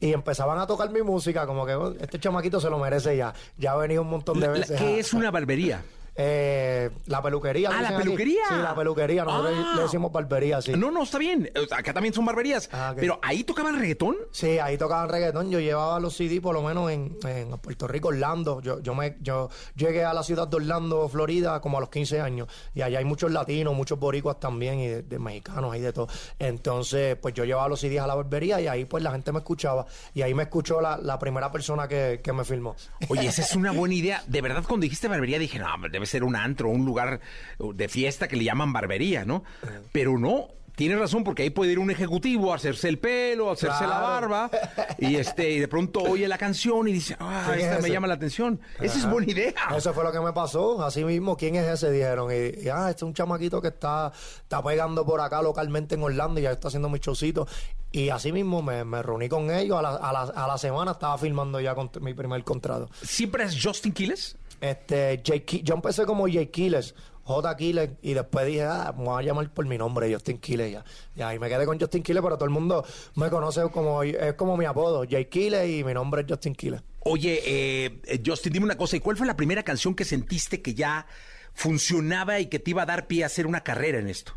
[0.00, 3.32] Y empezaban a tocar mi música, como que "Oh, este chamaquito se lo merece ya.
[3.56, 4.78] Ya ha venido un montón de La- la- veces.
[4.78, 5.82] ¿Qué a- es una barbería?
[6.22, 7.70] Eh, la peluquería.
[7.72, 7.98] Ah, ¿le la aquí?
[8.02, 8.42] peluquería.
[8.48, 9.24] Sí, la peluquería.
[9.24, 9.72] Nosotros Ah.
[9.76, 10.72] le decimos barbería, sí.
[10.76, 11.50] No, no, está bien.
[11.70, 12.68] Acá también son barberías.
[12.72, 12.92] Ah.
[12.94, 14.16] Pero ahí tocaban reggaetón.
[14.30, 15.50] Sí, ahí tocaban reggaetón.
[15.50, 18.60] Yo llevaba los CD por lo menos en, en Puerto Rico, Orlando.
[18.60, 22.20] Yo, yo, me, yo llegué a la ciudad de Orlando, Florida, como a los 15
[22.20, 22.48] años.
[22.74, 26.08] Y allá hay muchos latinos, muchos boricuas también, y de, de mexicanos y de todo.
[26.38, 29.38] Entonces, pues yo llevaba los CDs a la barbería y ahí pues la gente me
[29.38, 29.86] escuchaba.
[30.14, 32.76] Y ahí me escuchó la, la primera persona que, que me filmó.
[33.08, 34.22] Oye, esa es una buena idea.
[34.26, 37.20] De verdad, cuando dijiste barbería, dije, no, debe ser un antro, un lugar
[37.58, 39.44] de fiesta que le llaman barbería, ¿no?
[39.92, 40.48] Pero no.
[40.76, 44.00] Tienes razón, porque ahí puede ir un ejecutivo a hacerse el pelo, a hacerse la
[44.00, 44.50] barba,
[44.98, 47.90] y este, y de pronto oye la canción y dice, ah, ¿Quién es esta me
[47.90, 48.58] llama la atención.
[48.80, 49.52] Esa es buena idea.
[49.76, 50.82] Eso fue lo que me pasó.
[50.82, 51.90] Así mismo, ¿quién es ese?
[51.90, 52.30] Dijeron.
[52.32, 56.02] Y, y, ah, este es un chamaquito que está, está pegando por acá localmente en
[56.02, 57.50] Orlando y ya está haciendo mis showcitos.
[57.92, 59.78] Y así mismo me, me reuní con ellos.
[59.78, 62.88] A la, a, la, a la semana estaba filmando ya con mi primer contrato.
[63.02, 64.36] ¿Siempre es Justin Quiles?
[64.60, 66.94] Este, Jay Ki- yo empecé como Jay Quiles,
[67.24, 67.56] J.
[67.56, 70.84] Quiles, y después dije, ah, me voy a llamar por mi nombre, Justin Quiles ya.
[71.16, 72.84] Y ahí me quedé con Justin Quiles, pero todo el mundo
[73.14, 76.82] me conoce como, es como mi apodo, Jay Quiles, y mi nombre es Justin Quiles.
[77.04, 80.74] Oye, eh, Justin, dime una cosa, ¿y cuál fue la primera canción que sentiste que
[80.74, 81.06] ya
[81.54, 84.32] funcionaba y que te iba a dar pie a hacer una carrera en esto?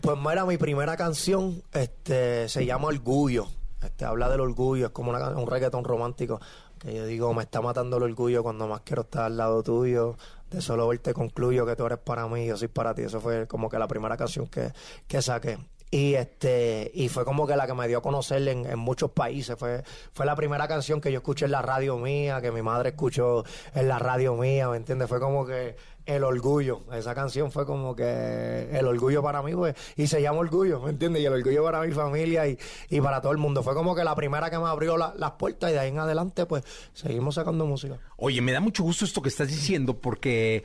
[0.00, 3.48] Pues mira, mi primera canción este, se llama Orgullo.
[3.82, 6.38] Este, habla del orgullo, es como una un reggaetón romántico.
[6.80, 10.16] Que yo digo, me está matando el orgullo cuando más quiero estar al lado tuyo.
[10.50, 13.02] De solo verte concluyo que tú eres para mí, yo soy para ti.
[13.02, 14.72] Eso fue como que la primera canción que,
[15.06, 15.58] que saqué.
[15.92, 19.10] Y este, y fue como que la que me dio a conocer en, en muchos
[19.10, 19.56] países.
[19.58, 22.90] Fue, fue la primera canción que yo escuché en la radio mía, que mi madre
[22.90, 25.08] escuchó en la radio mía, ¿me entiendes?
[25.08, 25.76] Fue como que
[26.06, 26.82] el orgullo.
[26.92, 30.90] Esa canción fue como que el orgullo para mí, pues, y se llama Orgullo, ¿me
[30.90, 31.22] entiendes?
[31.22, 33.62] Y el orgullo para mi familia y, y para todo el mundo.
[33.62, 35.98] Fue como que la primera que me abrió la- las puertas y de ahí en
[35.98, 37.98] adelante, pues, seguimos sacando música.
[38.16, 40.64] Oye, me da mucho gusto esto que estás diciendo porque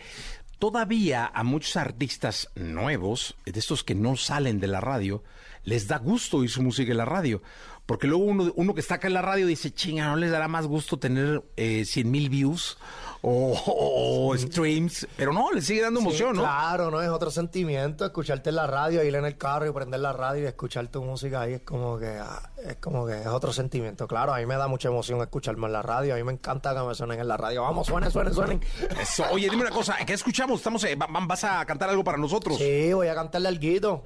[0.59, 5.23] todavía a muchos artistas nuevos, de estos que no salen de la radio,
[5.63, 7.41] les da gusto oír su música en la radio.
[7.85, 10.47] Porque luego uno, uno que está acá en la radio dice, chinga, ¿no les dará
[10.47, 12.79] más gusto tener eh, 100 mil views
[13.27, 15.07] o, o- o streams?
[15.17, 16.43] Pero no, les sigue dando Sí, emoción, ¿no?
[16.43, 17.01] Claro, ¿no?
[17.01, 20.43] Es otro sentimiento escucharte en la radio, ir en el carro y prender la radio
[20.43, 21.53] y escuchar tu música ahí.
[21.53, 24.07] Es como que, ah, es como que es otro sentimiento.
[24.07, 26.13] Claro, a mí me da mucha emoción escucharme en la radio.
[26.13, 27.63] A mí me encanta que me suenen en la radio.
[27.63, 28.61] Vamos, suenen, suenen, suenen.
[29.01, 29.23] Eso.
[29.31, 30.59] Oye, dime una cosa, ¿qué escuchamos?
[30.59, 32.57] Estamos, eh, va- va- ¿Vas a cantar algo para nosotros?
[32.57, 34.03] Sí, voy a cantarle al guito.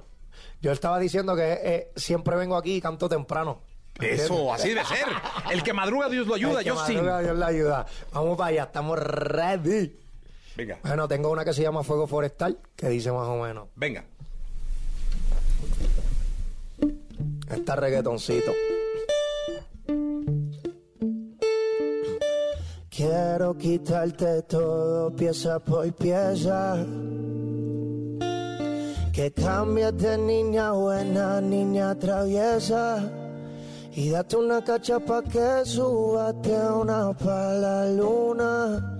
[0.61, 3.61] Yo estaba diciendo que eh, siempre vengo aquí y canto temprano.
[4.01, 5.07] Eso, así debe ser.
[5.51, 6.95] El que madruga, Dios lo ayuda, El que Justin.
[6.97, 7.85] madruga, Dios le ayuda.
[8.13, 9.95] Vamos para allá, estamos ready.
[10.55, 10.79] Venga.
[10.83, 13.67] Bueno, tengo una que se llama Fuego Forestal, que dice más o menos.
[13.75, 14.03] Venga.
[17.49, 18.51] Está reggaetoncito.
[22.89, 26.75] Quiero quitarte todo pieza por pieza.
[29.13, 33.09] Que cambies de niña buena, niña traviesa.
[33.91, 38.99] Y date una cacha pa' que subate una pa' la luna.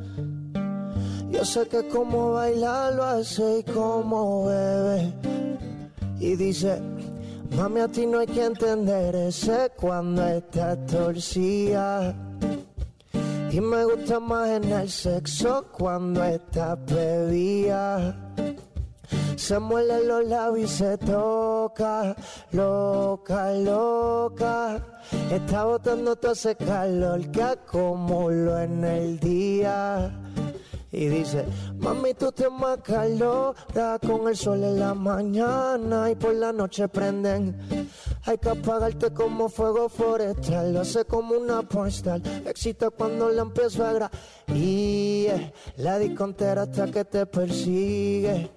[1.30, 5.14] Yo sé que como bailar lo hace y como bebe.
[6.20, 6.82] Y dice,
[7.56, 12.16] mami a ti no hay que entender ese cuando estás torcida.
[13.52, 18.16] Y me gusta más en el sexo cuando estás bebida.
[19.40, 22.14] Se muele los labios y se toca,
[22.52, 24.86] loca, loca.
[25.32, 30.12] Está botando todo ese calor que acumuló en el día.
[30.92, 31.46] Y dice,
[31.78, 33.56] mami, tú te más calor
[34.06, 37.90] con el sol en la mañana y por la noche prenden.
[38.26, 42.22] Hay que apagarte como fuego forestal, lo hace como una postal.
[42.46, 44.12] Excita cuando la empiezo a gra
[44.48, 48.50] y eh, la discontera hasta que te persigue.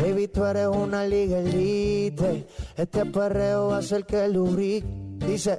[0.00, 2.46] Baby, tú eres una liga elite.
[2.76, 4.86] Este perreo va a hacer que lubrique.
[5.26, 5.58] Dice,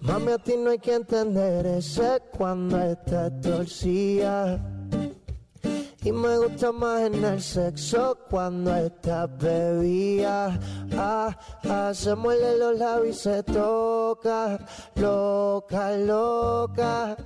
[0.00, 4.60] mami, a ti no hay que entender ese cuando estás torcida.
[6.04, 10.60] Y me gusta más en el sexo cuando estás bebida.
[10.92, 14.58] Ah, ah, se muele los labios y se toca.
[14.96, 17.16] Loca, loca.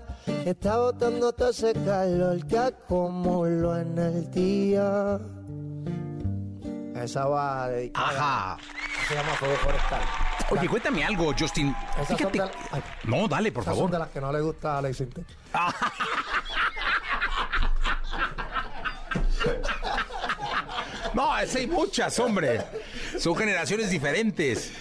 [0.46, 5.20] Está botando todo ese calor que acumuló en el día.
[7.02, 8.54] Esa va dedicada.
[8.54, 8.58] Ajá.
[9.08, 10.00] Se llama Fuego Forestal.
[10.50, 11.74] Oye, cuéntame algo, Justin.
[11.94, 12.38] Esas son Fíjate.
[12.38, 13.84] de la- ay, No, dale, por esas favor.
[13.84, 15.26] son de las que no le gusta a Alex Sintek.
[21.14, 22.62] No, hay muchas, hombre.
[23.18, 24.72] Son generaciones diferentes.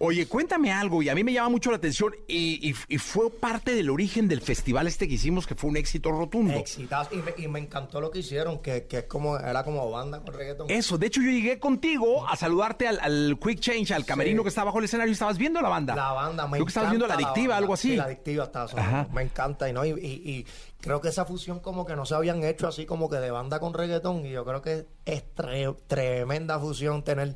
[0.00, 3.30] Oye, cuéntame algo, y a mí me llama mucho la atención, y, y- y fue
[3.30, 6.54] parte del origen del festival este que hicimos, que fue un éxito rotundo.
[6.54, 7.14] Exitazo.
[7.14, 10.20] Y me, y me encantó lo que hicieron, que, que es como, era como banda
[10.20, 10.70] con reggaetón.
[10.70, 14.44] Eso, de hecho yo llegué contigo a saludarte al, al Quick Change, al camerino Sí.
[14.44, 15.96] que estaba bajo el escenario y estabas viendo la banda.
[15.96, 17.56] La banda, me Creo que estabas viendo la adictiva, banda.
[17.56, 17.90] algo así.
[17.90, 19.10] Sí, la adictiva estaba sonando.
[19.12, 20.46] Me encanta y no y,
[20.80, 23.58] creo que esa fusión como que no se habían hecho así como que de banda
[23.58, 27.34] con reggaetón y yo creo que es tre- tremenda fusión tener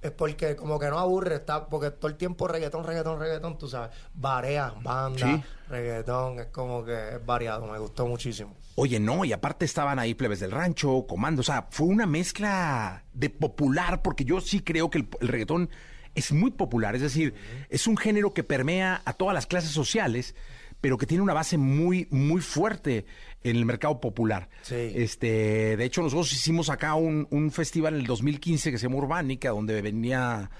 [0.00, 3.68] es porque como que no aburre está porque todo el tiempo reggaetón reggaetón reggaetón tú
[3.68, 3.90] sabes.
[4.14, 5.42] Varias banda Sí.
[5.68, 8.56] reggaetón es como que es variado me gustó muchísimo.
[8.76, 13.02] Oye, no, y aparte estaban ahí plebes del rancho, comando, o sea, fue una mezcla
[13.12, 15.68] de popular, porque yo sí creo que el, el reggaetón
[16.14, 17.34] es muy popular, es decir,
[17.68, 20.34] es un género que permea a todas las clases sociales,
[20.80, 23.04] pero que tiene una base muy, muy fuerte
[23.44, 24.48] en el mercado popular.
[24.62, 24.92] Sí.
[24.94, 28.96] Este, de hecho, nosotros hicimos acá un, un festival en el 2015 que se llama
[28.96, 30.50] Urbánica, donde venía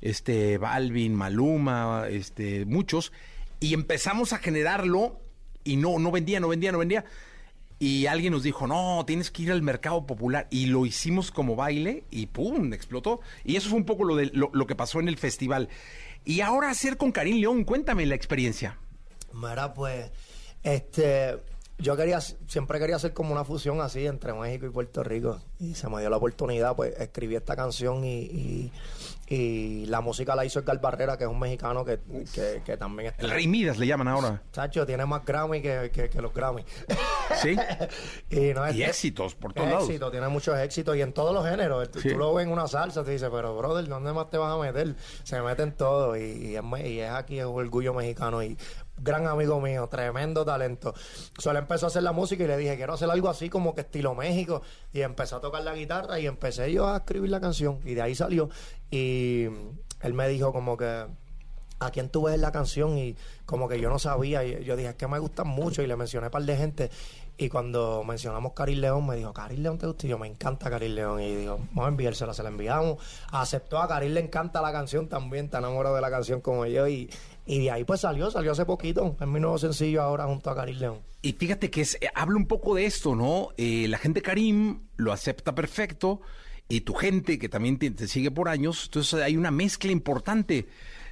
[0.00, 3.12] este Balvin, Maluma, este, muchos,
[3.60, 5.20] y empezamos a generarlo
[5.64, 7.04] y no, no vendía, no vendía, no vendía.
[7.78, 10.46] Y alguien nos dijo, no, tienes que ir al mercado popular.
[10.50, 12.72] Y lo hicimos como baile y ¡pum!
[12.72, 13.20] explotó.
[13.44, 15.68] Y eso fue un poco lo, de, lo, lo que pasó en el festival.
[16.24, 18.78] Y ahora hacer con Karim León, cuéntame la experiencia.
[19.34, 20.10] Mira, pues,
[20.62, 21.36] este,
[21.78, 25.40] yo quería, siempre quería hacer como una fusión así entre México y Puerto Rico.
[25.58, 28.72] Y se me dio la oportunidad, pues, escribí esta canción y, y,
[29.28, 31.98] y la música la hizo Edgar Barrera, que es un mexicano que,
[32.34, 33.22] que, que también está...
[33.22, 34.42] El Rey Midas le llaman ahora.
[34.52, 36.64] Chacho, tiene más Grammy que, que, que los Grammy.
[37.42, 37.56] ¿Sí?
[38.30, 39.84] y, no, Y éxitos por todos lados.
[39.88, 41.90] Éxito, tiene muchos éxitos y en todos los géneros.
[41.90, 42.10] Tú- Sí.
[42.12, 44.58] Tú lo ves en una salsa, te dice, pero brother, ¿dónde más te vas a
[44.58, 44.94] meter?
[45.24, 48.56] Se mete en todo y, y es, aquí es un orgullo mexicano y
[48.98, 50.94] gran amigo mío, tremendo talento.
[51.38, 53.82] Solo empezó a hacer la música y le dije, quiero hacer algo así como que
[53.82, 54.62] estilo México.
[54.92, 58.02] Y empezó a tocar la guitarra y empecé yo a escribir la canción y de
[58.02, 58.48] ahí salió.
[58.90, 59.46] Y
[60.00, 61.06] él me dijo como que
[61.78, 64.44] a quién tú ves la canción y como que yo no sabía.
[64.44, 66.56] Y yo dije es que me gustan mucho y le mencioné a un par de
[66.56, 66.90] gente.
[67.38, 70.70] Y cuando mencionamos Caril León me dijo Caril León te gusta y yo me encanta
[70.70, 72.96] Caril León y digo vamos a enviársela se la enviamos
[73.30, 76.88] aceptó a Caril le encanta la canción también está enamorado de la canción como yo.
[76.88, 77.10] Y,
[77.46, 80.54] y de ahí pues salió salió hace poquito es mi nuevo sencillo ahora junto a
[80.56, 83.48] Caril León Y fíjate que es, eh, habla un poco de esto, ¿no?
[83.56, 86.20] Eh, la gente Karim lo acepta perfecto
[86.68, 90.66] y tu gente que también te, te sigue por años, entonces hay una mezcla importante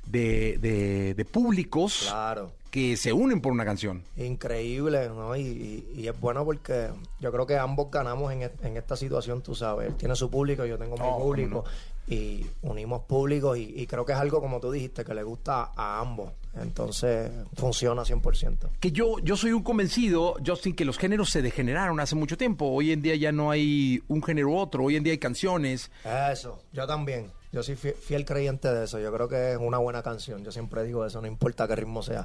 [0.07, 4.03] de, de- de públicos claro que se unen por una canción.
[4.17, 5.37] Increíble, ¿no?
[5.37, 6.89] Y, y- y es bueno porque
[7.21, 9.87] yo creo que ambos ganamos en, e- en esta situación, tú sabes.
[9.89, 11.65] Él tiene su público, yo tengo mi Oh, público.
[12.07, 15.71] Y unimos públicos y, y creo que es algo como tú dijiste que le gusta
[15.75, 21.31] a ambos entonces funciona 100% Que yo, yo soy un convencido, Justin, que los géneros
[21.31, 22.67] se degeneraron hace mucho tiempo.
[22.67, 24.85] Hoy en día ya no hay un género u otro.
[24.85, 25.91] Hoy en día hay canciones.
[26.31, 27.33] Eso, yo también.
[27.51, 29.01] Yo soy fie- fiel creyente de eso.
[29.01, 30.45] Yo creo que es una buena canción.
[30.45, 32.25] Yo siempre digo eso, no importa qué ritmo sea.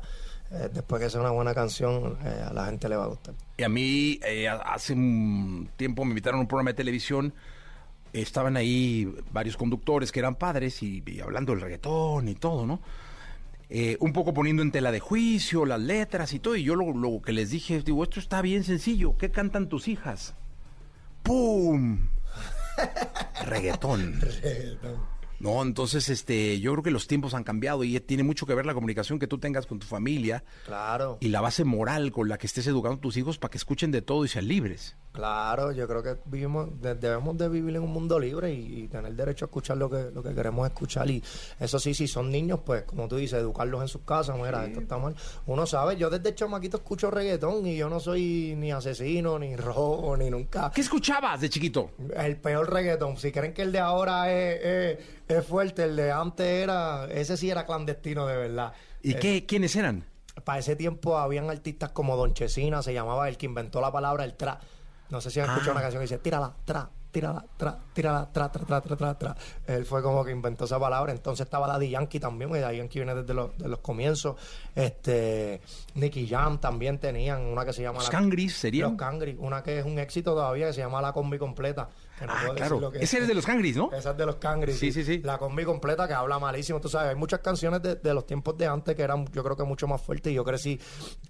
[0.52, 3.34] Eh, después que sea una buena canción, eh, a la gente le va a gustar.
[3.58, 7.34] Y a mí, eh, hace un tiempo me invitaron a un programa de televisión.
[8.14, 12.82] Estaban ahí varios conductores que eran padres y, y hablando del reggaetón y todo, ¿no?
[13.72, 16.56] Eh, un poco poniendo en tela de juicio las letras y todo.
[16.56, 19.16] Y yo lo, lo que les dije, digo, esto está bien sencillo.
[19.18, 20.34] ¿Qué cantan tus hijas?
[21.22, 22.10] ¡Pum!
[23.46, 24.20] Reggaetón.
[25.40, 28.66] No, entonces este, yo creo que los tiempos han cambiado y tiene mucho que ver
[28.66, 31.18] la comunicación que tú tengas con tu familia Claro.
[31.22, 33.92] y la base moral con la que estés educando a tus hijos para que escuchen
[33.92, 34.96] de todo y sean libres.
[35.12, 38.88] Claro, yo creo que vivimos, de- debemos de vivir en un mundo libre y, y
[38.88, 41.10] tener derecho a escuchar lo que, lo que queremos escuchar.
[41.10, 41.22] Y
[41.60, 44.82] eso sí, si son niños, pues como tú dices, educarlos en sus casas, mira, esto
[44.82, 45.16] está mal.
[45.48, 50.16] Uno sabe, yo desde chamaquito escucho reggaetón y yo no soy ni asesino, ni robo,
[50.16, 50.72] ni nunca.
[50.74, 51.92] ¿Qué escuchabas de chiquito?
[52.16, 53.18] El peor reggaetón.
[53.18, 57.38] Si creen que el de ahora es, es- es fuerte, el de antes era, ese
[57.38, 58.74] sí era clandestino de verdad.
[59.02, 60.04] ¿Y Eh, qué, quiénes eran?
[60.44, 64.24] para ese tiempo habían artistas como Don Chesina, se llamaba el que inventó la palabra
[64.24, 64.60] el tra.
[65.10, 65.74] No sé si han escuchado Ah.
[65.74, 69.36] una canción que dice tírala, tra, tírala, tra, tírala, tra, tra, tra, tra, tra, tra.
[69.68, 71.12] Él fue como que inventó esa palabra.
[71.12, 74.38] Entonces estaba Daddy Yankee también, y Daddy Yankee viene desde los, de los comienzos.
[74.76, 75.62] Este,
[75.96, 77.98] Nicky Jam también tenían una que se llama...
[78.00, 78.92] ¿Los la- Cangris serían?
[78.92, 81.90] Los Cangris, una que es un éxito todavía que se llama La Combi Completa.
[82.26, 82.92] No Ah, claro.
[82.92, 83.92] que Ese es de los Cangris, ¿no?
[83.94, 84.78] Esa es de los Cangris.
[84.78, 85.20] Sí, sí, sí.
[85.20, 87.10] La combi completa que habla malísimo, tú sabes.
[87.10, 89.88] Hay muchas canciones de, de los tiempos de antes que eran, yo creo que mucho
[89.88, 90.80] más fuertes y yo crecí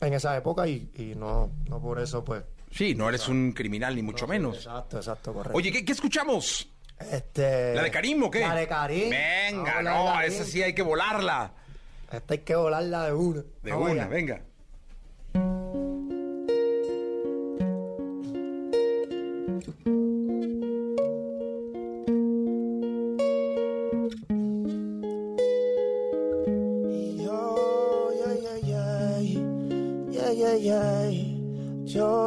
[0.02, 2.44] en esa época y, y no, no por eso, pues.
[2.72, 4.58] Sí, no eres un criminal ni mucho menos.
[4.58, 5.58] Exacto, exacto, correcto.
[5.58, 6.70] Oye, ¿qué, qué escuchamos?
[7.12, 7.74] Este.
[7.74, 8.42] ¿La de Karim o qué?
[8.42, 9.10] La de Karim.
[9.10, 11.54] Venga, no, esa sí hay que volarla.
[12.12, 13.44] Esta hay que volarla de una.
[13.64, 14.08] De una, allá.
[14.08, 14.42] venga.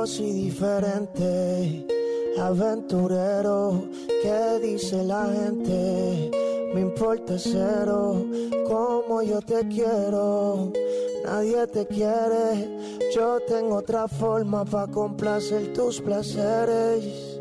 [0.05, 1.87] Soy diferente,
[2.39, 3.85] aventurero.
[4.23, 6.31] ¿Qué dice la gente?
[6.75, 8.25] Me importa cero,
[8.67, 10.73] como yo te quiero.
[11.25, 12.79] Nadie te quiere,
[13.15, 17.41] yo tengo otra forma para complacer tus placeres.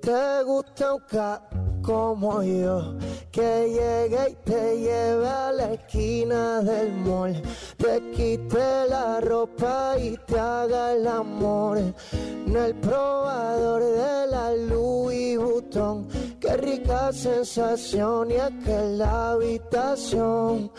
[0.00, 1.48] Te gusta un ca
[1.82, 2.94] como yo,
[3.30, 7.42] que llegue y te lleve a la esquina del mall,
[7.76, 15.38] te quite la ropa y te haga el amor en el probador de la Louis
[15.38, 16.06] Vuitton.
[16.52, 20.70] Qué rica sensación y es que en la habitación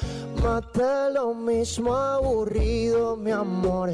[0.43, 3.89] mate lo mismo aburrido, mi amor.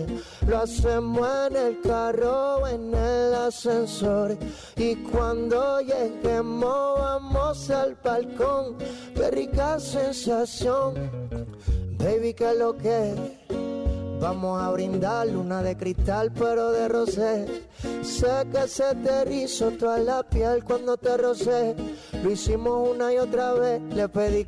[0.46, 4.38] Lo hacemos en el carro o en el ascensor.
[4.76, 8.76] Y cuando lleguemos, vamos al balcón.
[9.16, 10.96] Qué rica sensación,
[11.98, 13.69] baby, que lo que?
[14.20, 17.64] Vamos a brindar luna de cristal, pero de rosé.
[18.02, 21.74] Sé que se te rizó toda la piel cuando te rocé.
[22.22, 23.82] Lo hicimos una y otra vez.
[23.94, 24.46] Le pedí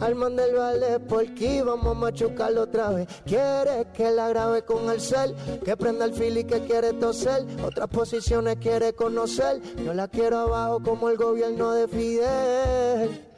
[0.00, 3.06] al man del ballet porque íbamos a machucarlo otra vez.
[3.24, 7.46] Quiere que la grabe con el cel, que prenda el fil y que quiere toser.
[7.64, 9.62] Otras posiciones quiere conocer.
[9.84, 13.31] Yo la quiero abajo como el gobierno de Fidel.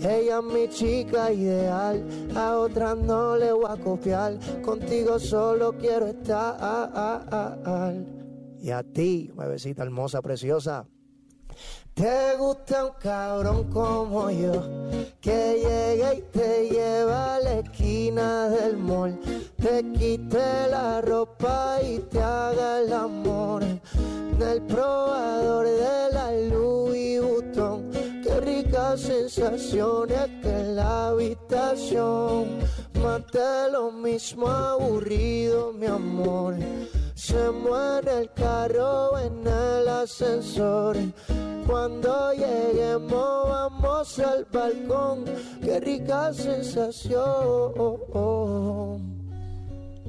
[0.00, 4.38] Ella es mi chica ideal, a otras no le voy a copiar.
[4.62, 7.94] Contigo solo quiero estar.
[8.60, 10.86] Y a ti, bebecita hermosa, preciosa.
[11.94, 14.52] Te gusta un cabrón como yo,
[15.18, 19.18] que llegue y te lleva a la esquina del mall,
[19.56, 27.22] te quite la ropa y te haga el amor en el probador de la Louis
[27.22, 28.15] Vuitton.
[28.76, 32.58] Qué rica sensación es que en la habitación
[33.02, 36.56] mate lo mismo aburrido, mi amor.
[37.14, 40.94] Se muere el carro en el ascensor.
[41.66, 45.24] Cuando lleguemos vamos al balcón.
[45.64, 47.72] Qué rica sensación.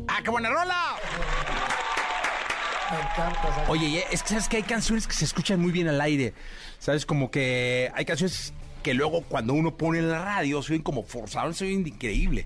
[0.09, 0.95] ¡Ah, qué buena rola!
[2.91, 6.01] Me encanta Oye, es que sabes que hay canciones que se escuchan muy bien al
[6.01, 6.33] aire.
[6.79, 8.53] Sabes, como que hay canciones
[8.83, 12.45] que luego cuando uno pone en la radio se oyen como forzados, se oyen increíble.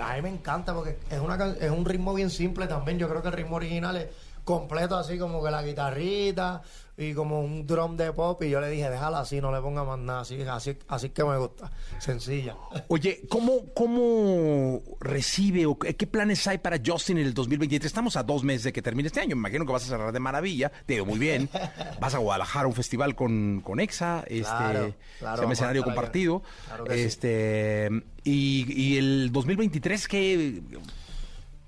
[0.00, 2.98] A mí me encanta porque es, una, es un ritmo bien simple también.
[2.98, 4.08] Yo creo que el ritmo original es
[4.44, 6.62] completo así como que la guitarrita
[6.96, 9.82] y como un drum de pop y yo le dije, déjala así, no le ponga
[9.82, 12.56] más nada, así, así, así que me gusta, sencilla.
[12.88, 17.86] Oye, ¿cómo, ¿cómo recibe o qué planes hay para Justin en el 2023?
[17.86, 19.36] Estamos a dos meses de que termine este año.
[19.36, 20.70] Me imagino que vas a cerrar de maravilla.
[20.84, 21.48] Te digo, muy bien.
[22.00, 24.24] Vas a Guadalajara a un festival con, con EXA.
[24.26, 26.42] Este, Claro, claro, vamos escenario compartido.
[26.66, 27.00] Claro que sí.
[27.00, 27.90] este
[28.24, 30.62] y, y el 2023, ¿qué?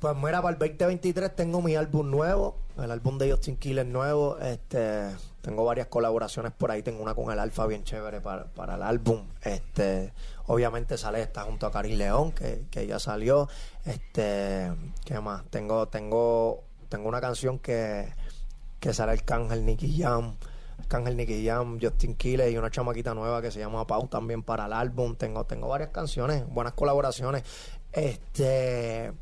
[0.05, 4.39] Pues mira, para el 2023 tengo mi álbum nuevo, el álbum de Justin Killer nuevo.
[4.39, 5.11] Este,
[5.41, 8.83] tengo varias colaboraciones por ahí, tengo una con el Alfa bien chévere para, para el
[8.83, 9.27] álbum.
[9.43, 10.12] Este,
[10.47, 13.49] obviamente sale esta junto a Karim León, que, que ya salió.
[13.85, 14.72] Este,
[15.05, 15.45] ¿qué más?
[15.51, 18.12] Tengo, tengo, tengo una canción que,
[18.81, 20.37] que sale el Cángel Nicky Jam.
[20.89, 24.66] Cángel Nicky Jam, Justin Killer y una chamaquita nueva que se llama Pau también para
[24.66, 25.14] el álbum.
[25.16, 27.45] Tengo, tengo varias canciones, buenas colaboraciones.
[27.93, 29.12] Este,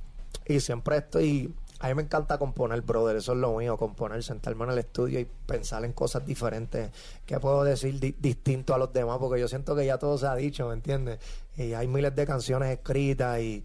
[0.46, 1.54] y siempre estoy.
[1.82, 3.16] A mí me encanta componer, brother.
[3.16, 6.90] Eso es lo mío, componer, sentarme en el estudio y pensar en cosas diferentes.
[7.26, 9.18] ¿Qué puedo decir di- distinto a los demás?
[9.18, 11.18] Porque yo siento que ya todo se ha dicho, ¿me entiendes?
[11.56, 13.64] Y hay miles de canciones escritas y,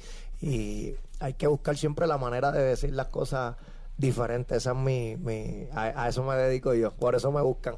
[1.20, 3.56] hay que buscar siempre la manera de decir las cosas
[3.98, 4.58] diferentes.
[4.58, 5.16] Esa es mi.
[5.18, 6.92] mi a, a eso me dedico yo.
[6.92, 7.76] Por eso me buscan.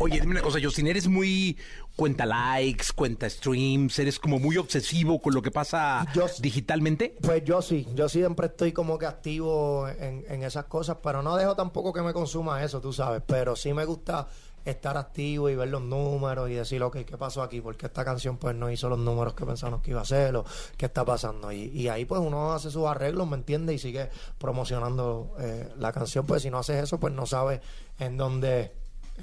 [0.00, 1.56] Oye, dime una cosa, Justin, eres muy
[2.00, 6.06] cuenta likes, cuenta streams, eres como muy obsesivo con lo que pasa
[6.40, 7.14] digitalmente.
[7.20, 11.36] Pues yo sí, yo siempre estoy como que activo en, en esas cosas, pero no
[11.36, 14.26] dejo tampoco que me consuma eso, tú sabes, pero sí me gusta
[14.64, 17.60] estar activo y ver los números y decir, ok, ¿qué pasó aquí?
[17.60, 20.44] Porque esta canción pues no hizo los números que pensamos que iba a hacer o
[20.76, 21.52] qué está pasando.
[21.52, 23.76] Y, y ahí pues uno hace sus arreglos, ¿me entiendes?
[23.76, 27.60] Y sigue promocionando eh, la canción, pues si no haces eso pues no sabes
[27.98, 28.72] en dónde,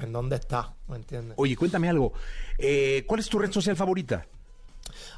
[0.02, 1.36] en dónde está, ¿me entiendes?
[1.38, 2.14] Oye, cuéntame algo.
[2.58, 4.26] Eh, ¿Cuál es tu red social favorita?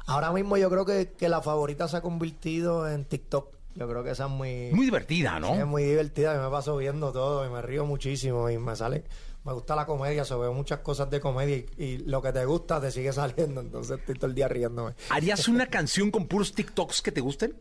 [0.06, 3.48] Ahora mismo yo creo que, que la favorita se ha convertido en TikTok.
[3.76, 4.70] Yo creo que esa es muy...
[4.72, 5.54] Muy divertida, ¿no?
[5.54, 6.34] Sí, es muy divertida.
[6.34, 9.04] Yo me paso viendo todo y me río muchísimo y me sale...
[9.42, 12.44] Me gusta la comedia, se veo muchas cosas de comedia y, y lo que te
[12.44, 13.60] gusta te sigue saliendo.
[13.60, 14.94] Entonces estoy todo el día riéndome.
[15.08, 17.54] ¿Harías una canción con puros TikToks que te gusten?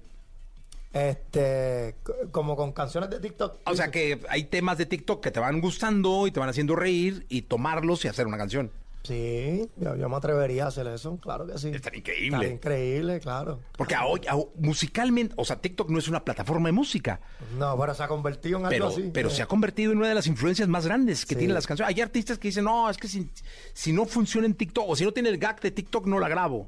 [0.94, 1.96] Este...
[2.32, 3.60] Como con canciones de TikTok.
[3.66, 6.76] O sea que hay temas de TikTok que te van gustando y te van haciendo
[6.76, 8.72] reír y tomarlos y hacer una canción.
[9.04, 11.18] Sí, yo, yo me atrevería a hacer eso.
[11.22, 11.70] Claro que sí.
[11.70, 12.28] Estaría increíble.
[12.38, 13.60] Estaría increíble, claro.
[13.78, 17.22] Porque a hoy, a- musicalmente, o sea, TikTok no es una plataforma de música,
[17.58, 19.10] No, pero se ha convertido en algo pero, así.
[19.14, 21.40] pero Eh, se ha convertido en una de las influencias más grandes que Sí.
[21.40, 21.96] tienen las canciones.
[21.96, 23.30] Hay artistas que dicen, no, es que si,
[23.74, 26.28] si no funciona en TikTok o si no tiene el gag de TikTok, no la
[26.28, 26.68] grabo.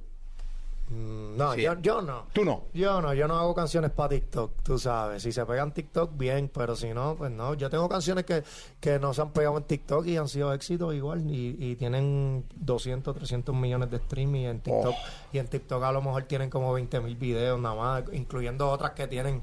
[0.92, 1.62] Mm, No, Sí.
[1.62, 2.26] yo, yo no.
[2.34, 2.64] Tú no.
[2.74, 5.24] Yo no, yo no hago canciones para TikTok, tú sabes.
[5.24, 7.54] Si se pegan TikTok, bien, pero si no, pues no.
[7.54, 8.44] Yo tengo canciones que,
[8.80, 12.44] que no se han pegado en TikTok y han sido éxitos igual y, y tienen
[12.56, 14.96] 200, 300 millones de streaming en TikTok.
[15.32, 18.92] Y en TikTok a lo mejor tienen como 20 mil videos nada más, incluyendo otras
[18.92, 19.42] que tienen.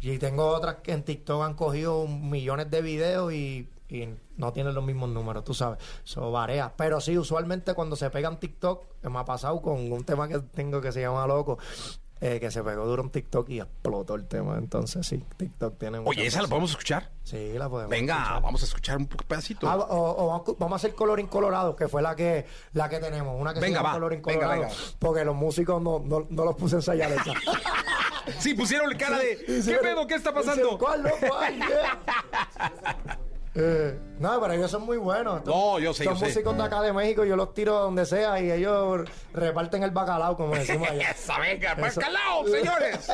[0.00, 4.74] Y tengo otras que en TikTok han cogido millones de videos y, y no tienen
[4.74, 5.78] los mismos números, tú sabes.
[6.04, 6.72] Eso varía.
[6.76, 10.80] Pero sí, usualmente cuando se pegan TikTok, me ha pasado con un tema que tengo
[10.80, 11.58] que se llama Loco,
[12.20, 14.56] eh, que se pegó duro en TikTok y explotó el tema.
[14.56, 17.10] Entonces sí, TikTok tiene Oye, ¿esa la podemos escuchar?
[17.22, 18.42] Sí, la podemos Venga, escuchar.
[18.42, 19.68] vamos a escuchar un pedacito.
[19.68, 23.38] Ah, o, o vamos- a hacer Colorín Colorado, que fue la que la que tenemos.
[23.40, 23.94] Una que Venga, se llama va.
[23.96, 24.62] Colorín Venga, Colorado.
[24.62, 24.74] venga.
[24.98, 27.32] Porque los músicos no, no, no los puse a ensayar esa.
[28.40, 30.04] Sí, pusieron cara de, ¿qué pedo?
[30.06, 30.76] ¿Qué está pasando?
[30.78, 31.36] ¿Cuál loco?
[31.38, 33.18] Ay, yeah.
[33.58, 35.42] Eh, no, pero ellos son muy buenos.
[35.46, 36.26] No, yo sé, Son yo sé.
[36.26, 40.36] músicos de acá de México, yo los tiro donde sea y ellos reparten el bacalao,
[40.36, 41.10] como decimos allá.
[41.12, 41.72] ¡Esa venga!
[41.72, 42.00] Eso.
[42.00, 43.08] ¡Bacalao, señores!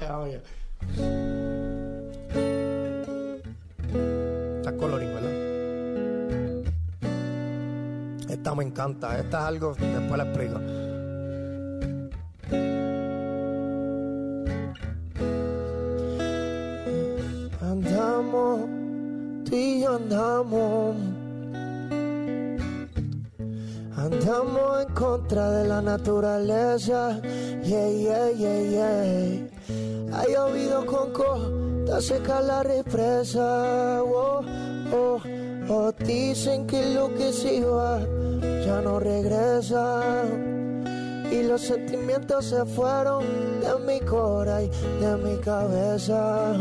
[0.18, 0.40] Oye.
[4.58, 5.32] Está colorín, ¿verdad?
[8.30, 9.18] Esta me encanta.
[9.18, 10.58] Esta es algo, después la explico.
[17.60, 18.60] Andamos,
[19.52, 20.96] y andamos.
[23.96, 27.20] Andamos en contra de la naturaleza.
[27.62, 29.48] Yeah, yeah, yeah, yeah.
[30.12, 34.02] Ha llovido con co, te seca la represa.
[34.02, 34.42] Oh,
[34.92, 35.20] oh,
[35.68, 35.92] oh.
[36.04, 38.00] Dicen que lo que se va
[38.64, 40.24] ya no regresa.
[41.30, 43.24] Y los sentimientos se fueron
[43.60, 44.68] de mi cora y
[45.00, 46.56] de mi cabeza.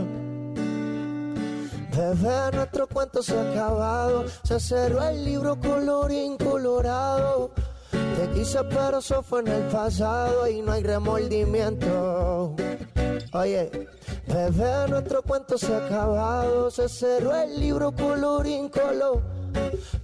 [1.95, 4.25] Bebé, nuestro cuento se ha acabado.
[4.43, 7.51] Se cerró el libro colorín colorado.
[7.91, 12.55] Te quise, pero eso fue en el pasado y no hay remordimiento.
[13.33, 13.89] Oye,
[14.27, 16.71] bebé, nuestro cuento se ha acabado.
[16.71, 19.21] Se cerró el libro colorín color.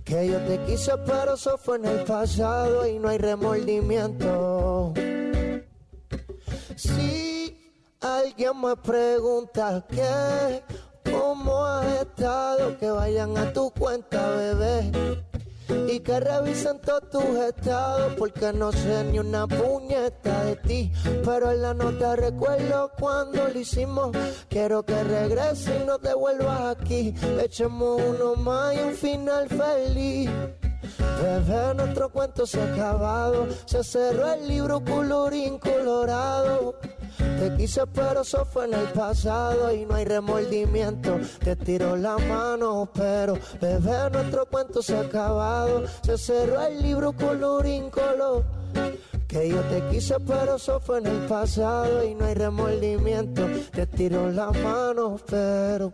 [0.03, 4.93] Que yo te quise, pero eso fue en el pasado y no hay remordimiento.
[6.75, 10.63] Si alguien me pregunta qué,
[11.27, 14.91] cómo has estado, que vayan a tu cuenta, bebé.
[15.89, 20.91] Y que revisen todos tus estados, porque no sé ni una puñeta de ti.
[21.25, 24.15] Pero en la nota recuerdo cuando lo hicimos.
[24.47, 27.13] Quiero que regreses y no te vuelvas aquí.
[27.41, 30.29] Echemos uno más y un final feliz.
[31.21, 33.47] Bebé, nuestro cuento se ha acabado.
[33.65, 36.75] Se cerró el libro colorín colorado.
[37.17, 41.19] Te quise, pero eso fue en el pasado y no hay remordimiento.
[41.43, 45.83] Te tiro la mano, pero bebé, nuestro cuento se ha acabado.
[46.03, 47.65] Se cerró el libro color.
[49.27, 53.45] Que yo te quise, pero eso fue en el pasado y no hay remordimiento.
[53.71, 55.91] Te tiro la mano, pero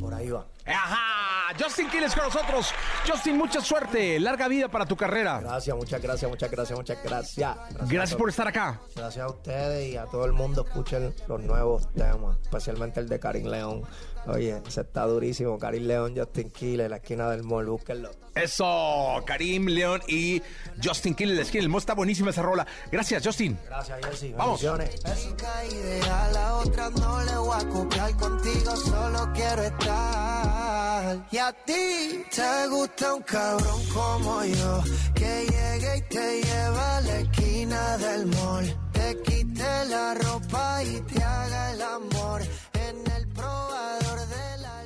[0.00, 0.44] por ahí va.
[0.66, 1.23] Ajá,
[1.58, 2.72] Justin Quiles con nosotros.
[3.06, 5.40] Justin, mucha suerte, larga vida para tu carrera.
[5.40, 7.56] Gracias, muchas gracias, muchas gracias, muchas gracias.
[7.88, 8.80] Gracias por estar acá.
[8.96, 10.64] Gracias a ustedes y a todo el mundo.
[10.66, 13.82] Escuchen los nuevos temas, especialmente el de Karim León.
[14.26, 15.58] Oye, ese está durísimo.
[15.58, 18.10] Karim León, Justin Quiles, la esquina del mall, búsquenlo.
[18.34, 20.42] Eso, Karim, León y
[20.82, 21.80] Justin Quiles, la esquina del mall.
[21.80, 22.66] Está buenísima esa rola.
[22.90, 23.58] Gracias, Justin.
[23.66, 24.32] Gracias, Jessy.
[24.32, 24.64] Vamos.
[24.64, 31.26] A otra no le voy a copiar contigo, solo quiero estar.
[31.30, 34.82] Y a ti te gusta un cabrón como yo,
[35.14, 41.00] que llegue y te lleva a la esquina del mall, te quite la ropa y
[41.00, 44.84] te haga el amor en el probador de la...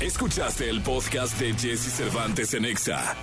[0.00, 3.14] Escuchaste el podcast de Jesse Cervantes en Exa.